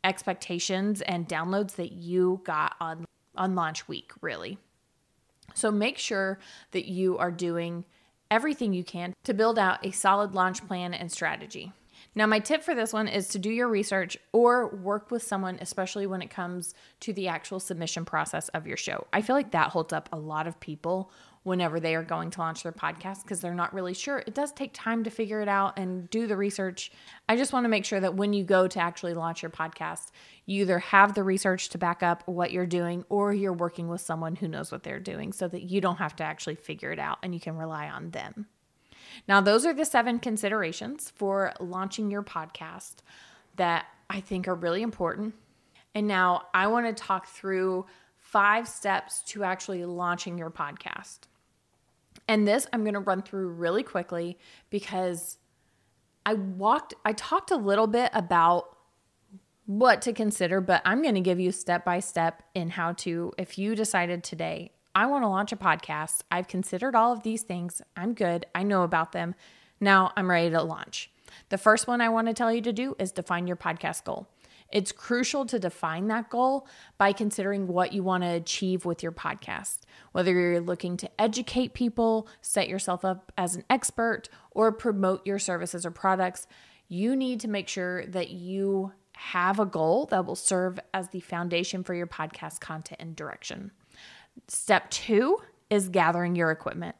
expectations 0.05 1.01
and 1.01 1.27
downloads 1.27 1.75
that 1.75 1.91
you 1.91 2.39
got 2.45 2.75
on 2.79 3.03
on 3.35 3.55
launch 3.55 3.89
week 3.89 4.13
really. 4.21 4.57
So 5.53 5.69
make 5.69 5.97
sure 5.97 6.39
that 6.71 6.85
you 6.85 7.17
are 7.17 7.29
doing 7.29 7.83
everything 8.31 8.73
you 8.73 8.83
can 8.83 9.13
to 9.25 9.33
build 9.33 9.59
out 9.59 9.85
a 9.85 9.91
solid 9.91 10.33
launch 10.33 10.65
plan 10.65 10.93
and 10.93 11.11
strategy. 11.11 11.73
Now, 12.15 12.25
my 12.25 12.39
tip 12.39 12.63
for 12.63 12.75
this 12.75 12.91
one 12.91 13.07
is 13.07 13.29
to 13.29 13.39
do 13.39 13.49
your 13.49 13.69
research 13.69 14.17
or 14.33 14.67
work 14.67 15.11
with 15.11 15.23
someone, 15.23 15.57
especially 15.61 16.07
when 16.07 16.21
it 16.21 16.29
comes 16.29 16.73
to 17.01 17.13
the 17.13 17.27
actual 17.27 17.59
submission 17.59 18.03
process 18.03 18.49
of 18.49 18.67
your 18.67 18.75
show. 18.75 19.07
I 19.13 19.21
feel 19.21 19.35
like 19.35 19.51
that 19.51 19.69
holds 19.69 19.93
up 19.93 20.09
a 20.11 20.17
lot 20.17 20.47
of 20.47 20.59
people 20.59 21.11
whenever 21.43 21.79
they 21.79 21.95
are 21.95 22.03
going 22.03 22.29
to 22.29 22.39
launch 22.39 22.61
their 22.63 22.71
podcast 22.71 23.23
because 23.23 23.41
they're 23.41 23.53
not 23.53 23.73
really 23.73 23.95
sure. 23.95 24.19
It 24.19 24.35
does 24.35 24.51
take 24.51 24.71
time 24.73 25.03
to 25.05 25.09
figure 25.09 25.41
it 25.41 25.47
out 25.47 25.77
and 25.79 26.07
do 26.09 26.27
the 26.27 26.37
research. 26.37 26.91
I 27.27 27.35
just 27.35 27.51
want 27.51 27.63
to 27.63 27.69
make 27.69 27.83
sure 27.83 27.99
that 27.99 28.15
when 28.15 28.31
you 28.33 28.43
go 28.43 28.67
to 28.67 28.79
actually 28.79 29.15
launch 29.15 29.41
your 29.41 29.49
podcast, 29.49 30.11
you 30.45 30.61
either 30.61 30.79
have 30.79 31.15
the 31.15 31.23
research 31.23 31.69
to 31.69 31.79
back 31.79 32.03
up 32.03 32.27
what 32.27 32.51
you're 32.51 32.67
doing 32.67 33.05
or 33.09 33.33
you're 33.33 33.53
working 33.53 33.87
with 33.87 34.01
someone 34.01 34.35
who 34.35 34.47
knows 34.47 34.71
what 34.71 34.83
they're 34.83 34.99
doing 34.99 35.33
so 35.33 35.47
that 35.47 35.63
you 35.63 35.81
don't 35.81 35.97
have 35.97 36.15
to 36.17 36.23
actually 36.23 36.55
figure 36.55 36.91
it 36.91 36.99
out 36.99 37.17
and 37.23 37.33
you 37.33 37.39
can 37.39 37.57
rely 37.57 37.89
on 37.89 38.11
them. 38.11 38.45
Now, 39.27 39.41
those 39.41 39.65
are 39.65 39.73
the 39.73 39.85
seven 39.85 40.19
considerations 40.19 41.11
for 41.15 41.53
launching 41.59 42.11
your 42.11 42.23
podcast 42.23 42.97
that 43.55 43.85
I 44.09 44.21
think 44.21 44.47
are 44.47 44.55
really 44.55 44.83
important. 44.83 45.33
And 45.95 46.07
now 46.07 46.43
I 46.53 46.67
want 46.67 46.85
to 46.85 47.03
talk 47.03 47.27
through 47.27 47.85
five 48.17 48.67
steps 48.67 49.21
to 49.23 49.43
actually 49.43 49.83
launching 49.85 50.37
your 50.37 50.51
podcast. 50.51 51.19
And 52.27 52.47
this 52.47 52.67
I'm 52.71 52.83
going 52.83 52.93
to 52.93 52.99
run 52.99 53.21
through 53.21 53.49
really 53.49 53.83
quickly 53.83 54.37
because 54.69 55.37
I 56.25 56.35
walked, 56.35 56.93
I 57.03 57.13
talked 57.13 57.51
a 57.51 57.55
little 57.55 57.87
bit 57.87 58.11
about 58.13 58.77
what 59.65 60.01
to 60.03 60.13
consider, 60.13 60.61
but 60.61 60.81
I'm 60.85 61.01
going 61.01 61.15
to 61.15 61.21
give 61.21 61.39
you 61.39 61.51
step 61.51 61.85
by 61.85 61.99
step 61.99 62.43
in 62.53 62.71
how 62.71 62.93
to, 62.93 63.31
if 63.37 63.57
you 63.57 63.75
decided 63.75 64.23
today, 64.23 64.71
I 64.93 65.05
want 65.05 65.23
to 65.23 65.29
launch 65.29 65.51
a 65.51 65.55
podcast, 65.57 66.21
I've 66.29 66.47
considered 66.47 66.95
all 66.95 67.13
of 67.13 67.23
these 67.23 67.43
things, 67.43 67.81
I'm 67.95 68.13
good, 68.13 68.45
I 68.53 68.63
know 68.63 68.83
about 68.83 69.13
them. 69.13 69.35
Now 69.79 70.11
I'm 70.17 70.29
ready 70.29 70.49
to 70.49 70.61
launch. 70.61 71.09
The 71.49 71.57
first 71.57 71.87
one 71.87 72.01
I 72.01 72.09
want 72.09 72.27
to 72.27 72.33
tell 72.33 72.51
you 72.51 72.61
to 72.61 72.73
do 72.73 72.95
is 72.99 73.11
define 73.11 73.47
your 73.47 73.55
podcast 73.55 74.03
goal. 74.03 74.27
It's 74.71 74.91
crucial 74.91 75.45
to 75.47 75.59
define 75.59 76.07
that 76.07 76.29
goal 76.29 76.67
by 76.97 77.13
considering 77.13 77.67
what 77.67 77.93
you 77.93 78.03
want 78.03 78.23
to 78.23 78.29
achieve 78.29 78.85
with 78.85 79.03
your 79.03 79.11
podcast. 79.11 79.79
Whether 80.13 80.31
you're 80.31 80.61
looking 80.61 80.97
to 80.97 81.09
educate 81.19 81.73
people, 81.73 82.27
set 82.41 82.69
yourself 82.69 83.03
up 83.03 83.31
as 83.37 83.55
an 83.55 83.63
expert, 83.69 84.29
or 84.51 84.71
promote 84.71 85.25
your 85.25 85.39
services 85.39 85.85
or 85.85 85.91
products, 85.91 86.47
you 86.87 87.15
need 87.15 87.39
to 87.41 87.47
make 87.47 87.67
sure 87.67 88.05
that 88.07 88.29
you 88.29 88.93
have 89.13 89.59
a 89.59 89.65
goal 89.65 90.05
that 90.07 90.25
will 90.25 90.35
serve 90.35 90.79
as 90.93 91.09
the 91.09 91.19
foundation 91.19 91.83
for 91.83 91.93
your 91.93 92.07
podcast 92.07 92.59
content 92.59 92.99
and 93.01 93.15
direction. 93.15 93.71
Step 94.47 94.89
two 94.89 95.37
is 95.69 95.89
gathering 95.89 96.35
your 96.35 96.51
equipment. 96.51 96.95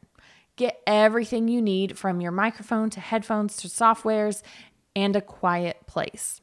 Get 0.56 0.80
everything 0.86 1.48
you 1.48 1.62
need 1.62 1.98
from 1.98 2.20
your 2.20 2.30
microphone 2.30 2.90
to 2.90 3.00
headphones 3.00 3.56
to 3.56 3.68
softwares 3.68 4.42
and 4.94 5.16
a 5.16 5.22
quiet 5.22 5.78
place. 5.86 6.41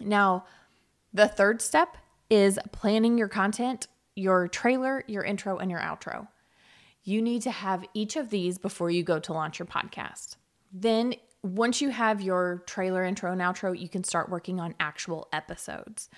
Now, 0.00 0.44
the 1.12 1.28
third 1.28 1.62
step 1.62 1.96
is 2.28 2.58
planning 2.72 3.18
your 3.18 3.28
content, 3.28 3.86
your 4.14 4.48
trailer, 4.48 5.04
your 5.06 5.22
intro, 5.22 5.58
and 5.58 5.70
your 5.70 5.80
outro. 5.80 6.28
You 7.04 7.22
need 7.22 7.42
to 7.42 7.50
have 7.50 7.84
each 7.94 8.16
of 8.16 8.30
these 8.30 8.58
before 8.58 8.90
you 8.90 9.02
go 9.02 9.18
to 9.20 9.32
launch 9.32 9.58
your 9.58 9.66
podcast. 9.66 10.36
Then, 10.72 11.14
once 11.42 11.80
you 11.80 11.90
have 11.90 12.20
your 12.20 12.64
trailer, 12.66 13.04
intro, 13.04 13.30
and 13.30 13.40
outro, 13.40 13.78
you 13.78 13.88
can 13.88 14.02
start 14.02 14.28
working 14.28 14.58
on 14.58 14.74
actual 14.80 15.28
episodes. 15.32 16.10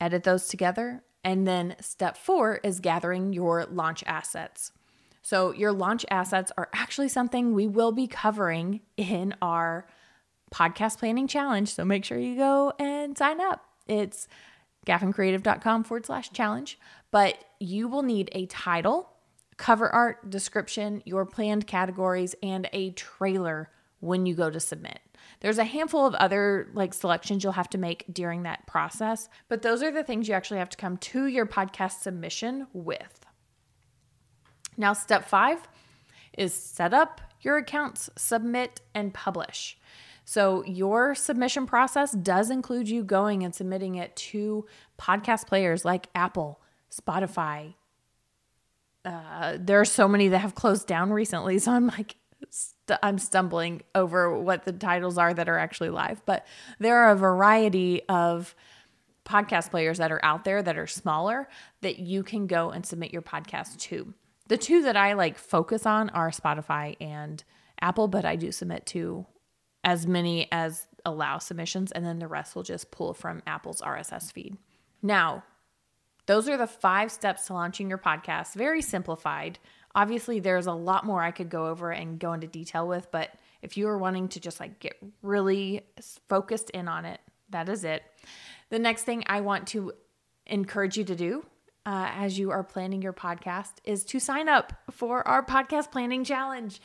Edit 0.00 0.24
those 0.24 0.48
together. 0.48 1.02
And 1.22 1.46
then, 1.46 1.76
step 1.80 2.16
four 2.16 2.56
is 2.62 2.80
gathering 2.80 3.32
your 3.32 3.66
launch 3.66 4.02
assets. 4.06 4.72
So, 5.20 5.52
your 5.52 5.72
launch 5.72 6.06
assets 6.10 6.50
are 6.56 6.70
actually 6.72 7.08
something 7.08 7.54
we 7.54 7.66
will 7.66 7.92
be 7.92 8.06
covering 8.06 8.80
in 8.96 9.34
our 9.42 9.86
podcast 10.54 10.98
planning 10.98 11.26
challenge. 11.26 11.74
So 11.74 11.84
make 11.84 12.04
sure 12.04 12.18
you 12.18 12.36
go 12.36 12.72
and 12.78 13.18
sign 13.18 13.40
up. 13.40 13.64
It's 13.86 14.28
gaffincreative.com 14.86 15.84
forward 15.84 16.06
slash 16.06 16.30
challenge. 16.32 16.78
But 17.10 17.44
you 17.58 17.88
will 17.88 18.02
need 18.02 18.28
a 18.32 18.46
title, 18.46 19.10
cover 19.56 19.88
art, 19.88 20.30
description, 20.30 21.02
your 21.04 21.26
planned 21.26 21.66
categories, 21.66 22.34
and 22.42 22.68
a 22.72 22.90
trailer 22.90 23.70
when 24.00 24.26
you 24.26 24.34
go 24.34 24.50
to 24.50 24.60
submit. 24.60 25.00
There's 25.40 25.58
a 25.58 25.64
handful 25.64 26.06
of 26.06 26.14
other 26.16 26.70
like 26.74 26.94
selections 26.94 27.42
you'll 27.42 27.52
have 27.54 27.70
to 27.70 27.78
make 27.78 28.04
during 28.12 28.42
that 28.42 28.66
process, 28.66 29.28
but 29.48 29.62
those 29.62 29.82
are 29.82 29.90
the 29.90 30.04
things 30.04 30.28
you 30.28 30.34
actually 30.34 30.58
have 30.58 30.68
to 30.70 30.76
come 30.76 30.98
to 30.98 31.26
your 31.26 31.46
podcast 31.46 32.00
submission 32.00 32.66
with. 32.72 33.24
Now, 34.76 34.92
step 34.92 35.26
five 35.26 35.68
is 36.36 36.52
set 36.52 36.92
up 36.92 37.20
your 37.40 37.56
accounts, 37.56 38.10
submit, 38.16 38.80
and 38.94 39.14
publish. 39.14 39.78
So, 40.24 40.64
your 40.64 41.14
submission 41.14 41.66
process 41.66 42.12
does 42.12 42.50
include 42.50 42.88
you 42.88 43.04
going 43.04 43.44
and 43.44 43.54
submitting 43.54 43.96
it 43.96 44.16
to 44.16 44.66
podcast 44.98 45.46
players 45.46 45.84
like 45.84 46.08
Apple, 46.14 46.60
Spotify. 46.90 47.74
Uh, 49.04 49.58
there 49.60 49.80
are 49.80 49.84
so 49.84 50.08
many 50.08 50.28
that 50.28 50.38
have 50.38 50.54
closed 50.54 50.86
down 50.86 51.10
recently, 51.10 51.58
so 51.58 51.72
I'm 51.72 51.88
like, 51.88 52.16
st- 52.48 52.98
I'm 53.02 53.18
stumbling 53.18 53.82
over 53.94 54.38
what 54.38 54.64
the 54.64 54.72
titles 54.72 55.18
are 55.18 55.34
that 55.34 55.48
are 55.48 55.58
actually 55.58 55.90
live. 55.90 56.22
But 56.24 56.46
there 56.78 57.04
are 57.04 57.10
a 57.10 57.16
variety 57.16 58.02
of 58.08 58.54
podcast 59.24 59.70
players 59.70 59.98
that 59.98 60.12
are 60.12 60.24
out 60.24 60.44
there 60.44 60.62
that 60.62 60.78
are 60.78 60.86
smaller 60.86 61.48
that 61.80 61.98
you 61.98 62.22
can 62.22 62.46
go 62.46 62.70
and 62.70 62.84
submit 62.84 63.12
your 63.12 63.22
podcast 63.22 63.78
to. 63.78 64.14
The 64.48 64.58
two 64.58 64.82
that 64.82 64.96
I 64.96 65.14
like 65.14 65.38
focus 65.38 65.86
on 65.86 66.10
are 66.10 66.30
Spotify 66.30 66.96
and 67.00 67.42
Apple, 67.80 68.08
but 68.08 68.24
I 68.24 68.36
do 68.36 68.52
submit 68.52 68.84
to 68.86 69.26
as 69.84 70.06
many 70.06 70.48
as 70.50 70.86
allow 71.04 71.38
submissions, 71.38 71.92
and 71.92 72.04
then 72.04 72.18
the 72.18 72.26
rest 72.26 72.56
will 72.56 72.62
just 72.62 72.90
pull 72.90 73.14
from 73.14 73.42
Apple's 73.46 73.80
RSS 73.82 74.32
feed. 74.32 74.56
Now, 75.02 75.44
those 76.26 76.48
are 76.48 76.56
the 76.56 76.66
five 76.66 77.12
steps 77.12 77.46
to 77.46 77.52
launching 77.52 77.88
your 77.88 77.98
podcast. 77.98 78.54
Very 78.54 78.80
simplified. 78.80 79.58
Obviously, 79.94 80.40
there's 80.40 80.66
a 80.66 80.72
lot 80.72 81.04
more 81.04 81.22
I 81.22 81.30
could 81.30 81.50
go 81.50 81.66
over 81.66 81.90
and 81.90 82.18
go 82.18 82.32
into 82.32 82.46
detail 82.46 82.88
with, 82.88 83.10
but 83.10 83.30
if 83.62 83.76
you 83.76 83.88
are 83.88 83.98
wanting 83.98 84.28
to 84.28 84.40
just 84.40 84.58
like 84.58 84.80
get 84.80 84.96
really 85.22 85.82
focused 86.28 86.70
in 86.70 86.88
on 86.88 87.04
it, 87.04 87.20
that 87.50 87.68
is 87.68 87.84
it. 87.84 88.02
The 88.70 88.78
next 88.78 89.02
thing 89.02 89.24
I 89.26 89.42
want 89.42 89.68
to 89.68 89.92
encourage 90.46 90.96
you 90.96 91.04
to 91.04 91.14
do 91.14 91.46
uh, 91.86 92.10
as 92.14 92.38
you 92.38 92.50
are 92.50 92.64
planning 92.64 93.02
your 93.02 93.12
podcast 93.12 93.72
is 93.84 94.04
to 94.04 94.18
sign 94.18 94.48
up 94.48 94.72
for 94.90 95.26
our 95.28 95.44
podcast 95.44 95.92
planning 95.92 96.24
challenge. 96.24 96.80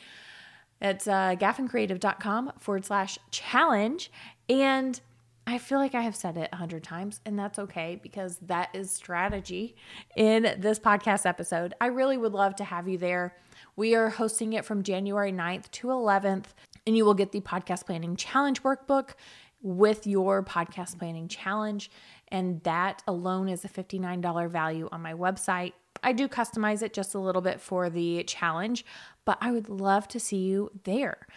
It's 0.80 1.06
uh, 1.06 1.36
gaffincreative.com 1.38 2.52
forward 2.58 2.84
slash 2.84 3.18
challenge. 3.30 4.10
And 4.48 5.00
I 5.46 5.58
feel 5.58 5.78
like 5.78 5.94
I 5.94 6.02
have 6.02 6.14
said 6.14 6.36
it 6.36 6.48
a 6.52 6.56
hundred 6.56 6.84
times, 6.84 7.20
and 7.24 7.38
that's 7.38 7.58
okay 7.58 7.98
because 8.00 8.38
that 8.42 8.68
is 8.72 8.90
strategy 8.90 9.74
in 10.16 10.54
this 10.58 10.78
podcast 10.78 11.26
episode. 11.26 11.74
I 11.80 11.86
really 11.86 12.16
would 12.16 12.32
love 12.32 12.54
to 12.56 12.64
have 12.64 12.88
you 12.88 12.98
there. 12.98 13.36
We 13.74 13.94
are 13.94 14.10
hosting 14.10 14.52
it 14.52 14.64
from 14.64 14.82
January 14.82 15.32
9th 15.32 15.70
to 15.72 15.88
11th, 15.88 16.46
and 16.86 16.96
you 16.96 17.04
will 17.04 17.14
get 17.14 17.32
the 17.32 17.40
podcast 17.40 17.86
planning 17.86 18.14
challenge 18.16 18.62
workbook 18.62 19.14
with 19.62 20.06
your 20.06 20.42
podcast 20.42 20.98
planning 20.98 21.26
challenge. 21.26 21.90
And 22.28 22.62
that 22.62 23.02
alone 23.08 23.48
is 23.48 23.64
a 23.64 23.68
$59 23.68 24.48
value 24.48 24.88
on 24.92 25.02
my 25.02 25.14
website. 25.14 25.72
I 26.02 26.12
do 26.12 26.28
customize 26.28 26.82
it 26.82 26.94
just 26.94 27.14
a 27.14 27.18
little 27.18 27.42
bit 27.42 27.60
for 27.60 27.90
the 27.90 28.22
challenge, 28.24 28.84
but 29.30 29.38
I 29.40 29.52
would 29.52 29.68
love 29.68 30.08
to 30.08 30.18
see 30.18 30.38
you 30.38 30.72
there. 30.82 31.28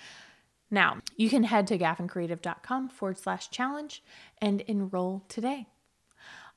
Now, 0.72 0.98
you 1.16 1.30
can 1.30 1.44
head 1.44 1.68
to 1.68 1.78
gaffincreative.com 1.78 2.90
forward 2.90 3.20
slash 3.20 3.52
challenge 3.52 4.02
and 4.42 4.62
enroll 4.62 5.26
today. 5.30 5.68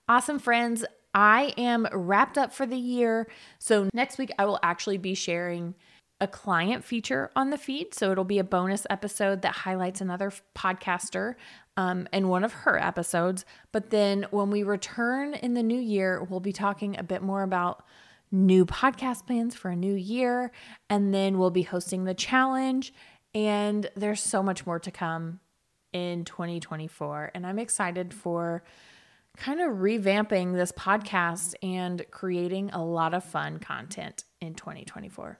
Awesome, 0.08 0.38
friends. 0.38 0.86
I 1.12 1.52
am 1.58 1.88
wrapped 1.92 2.38
up 2.38 2.54
for 2.54 2.64
the 2.64 2.78
year. 2.78 3.28
So, 3.58 3.90
next 3.92 4.16
week, 4.16 4.32
I 4.38 4.46
will 4.46 4.58
actually 4.62 4.96
be 4.96 5.14
sharing 5.14 5.74
a 6.22 6.26
client 6.26 6.84
feature 6.84 7.30
on 7.36 7.50
the 7.50 7.58
feed. 7.58 7.92
So 7.92 8.10
it'll 8.10 8.24
be 8.24 8.38
a 8.38 8.44
bonus 8.44 8.86
episode 8.88 9.42
that 9.42 9.52
highlights 9.52 10.00
another 10.00 10.32
podcaster 10.56 11.34
um, 11.76 12.08
in 12.14 12.28
one 12.28 12.44
of 12.44 12.54
her 12.54 12.82
episodes. 12.82 13.44
But 13.72 13.90
then 13.90 14.24
when 14.30 14.50
we 14.50 14.62
return 14.62 15.34
in 15.34 15.52
the 15.52 15.62
new 15.62 15.78
year, 15.78 16.24
we'll 16.24 16.40
be 16.40 16.54
talking 16.54 16.98
a 16.98 17.02
bit 17.02 17.20
more 17.20 17.42
about 17.42 17.84
new 18.30 18.66
podcast 18.66 19.26
plans 19.26 19.54
for 19.54 19.70
a 19.70 19.76
new 19.76 19.94
year. 19.94 20.50
And 20.90 21.12
then 21.12 21.38
we'll 21.38 21.50
be 21.50 21.62
hosting 21.62 22.04
the 22.04 22.14
challenge. 22.14 22.92
And 23.34 23.90
there's 23.96 24.22
so 24.22 24.42
much 24.42 24.66
more 24.66 24.78
to 24.80 24.90
come 24.90 25.40
in 25.92 26.24
2024. 26.24 27.32
And 27.34 27.46
I'm 27.46 27.58
excited 27.58 28.12
for 28.12 28.62
kind 29.36 29.60
of 29.60 29.76
revamping 29.76 30.54
this 30.54 30.72
podcast 30.72 31.54
and 31.62 32.04
creating 32.10 32.70
a 32.70 32.84
lot 32.84 33.14
of 33.14 33.22
fun 33.24 33.58
content 33.58 34.24
in 34.40 34.54
2024. 34.54 35.38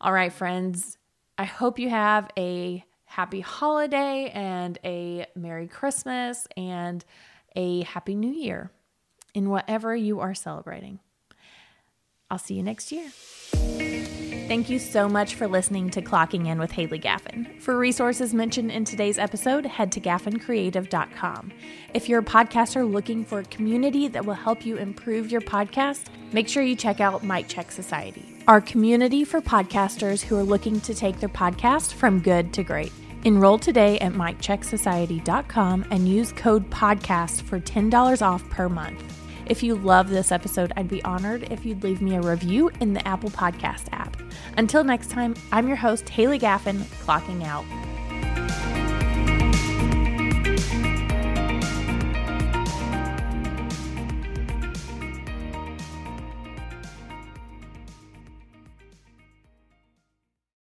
All 0.00 0.12
right, 0.12 0.32
friends, 0.32 0.98
I 1.38 1.44
hope 1.44 1.78
you 1.78 1.90
have 1.90 2.30
a 2.38 2.84
happy 3.04 3.40
holiday 3.40 4.30
and 4.34 4.78
a 4.84 5.26
Merry 5.36 5.68
Christmas 5.68 6.46
and 6.56 7.04
a 7.54 7.82
Happy 7.82 8.14
New 8.14 8.32
Year 8.32 8.70
in 9.34 9.50
whatever 9.50 9.94
you 9.94 10.20
are 10.20 10.34
celebrating. 10.34 11.00
I'll 12.34 12.38
see 12.38 12.54
you 12.54 12.64
next 12.64 12.90
year. 12.90 13.08
Thank 14.48 14.68
you 14.68 14.80
so 14.80 15.08
much 15.08 15.36
for 15.36 15.46
listening 15.46 15.88
to 15.90 16.02
Clocking 16.02 16.48
In 16.48 16.58
with 16.58 16.72
Haylee 16.72 17.00
Gaffin. 17.00 17.60
For 17.60 17.78
resources 17.78 18.34
mentioned 18.34 18.72
in 18.72 18.84
today's 18.84 19.18
episode, 19.18 19.64
head 19.64 19.92
to 19.92 20.00
gaffincreative.com. 20.00 21.52
If 21.94 22.08
you're 22.08 22.18
a 22.18 22.24
podcaster 22.24 22.90
looking 22.90 23.24
for 23.24 23.38
a 23.38 23.44
community 23.44 24.08
that 24.08 24.26
will 24.26 24.34
help 24.34 24.66
you 24.66 24.78
improve 24.78 25.30
your 25.30 25.42
podcast, 25.42 26.06
make 26.32 26.48
sure 26.48 26.64
you 26.64 26.74
check 26.74 27.00
out 27.00 27.22
Mic 27.22 27.46
Check 27.46 27.70
Society, 27.70 28.42
our 28.48 28.60
community 28.60 29.24
for 29.24 29.40
podcasters 29.40 30.20
who 30.20 30.36
are 30.36 30.42
looking 30.42 30.80
to 30.80 30.92
take 30.92 31.20
their 31.20 31.28
podcast 31.28 31.92
from 31.92 32.18
good 32.18 32.52
to 32.54 32.64
great. 32.64 32.92
Enroll 33.22 33.58
today 33.58 34.00
at 34.00 34.12
micchecksociety.com 34.12 35.86
and 35.92 36.08
use 36.08 36.32
code 36.32 36.68
PODCAST 36.70 37.42
for 37.42 37.60
$10 37.60 38.22
off 38.22 38.50
per 38.50 38.68
month. 38.68 39.23
If 39.46 39.62
you 39.62 39.74
love 39.74 40.08
this 40.08 40.32
episode, 40.32 40.72
I'd 40.76 40.88
be 40.88 41.02
honored 41.04 41.44
if 41.50 41.66
you'd 41.66 41.82
leave 41.82 42.00
me 42.00 42.16
a 42.16 42.20
review 42.20 42.70
in 42.80 42.94
the 42.94 43.06
Apple 43.06 43.30
Podcast 43.30 43.86
app. 43.92 44.16
Until 44.56 44.84
next 44.84 45.10
time, 45.10 45.34
I'm 45.52 45.68
your 45.68 45.76
host, 45.76 46.06
Haylee 46.06 46.40
Gaffin, 46.40 46.78
clocking 47.04 47.44
out. 47.44 47.83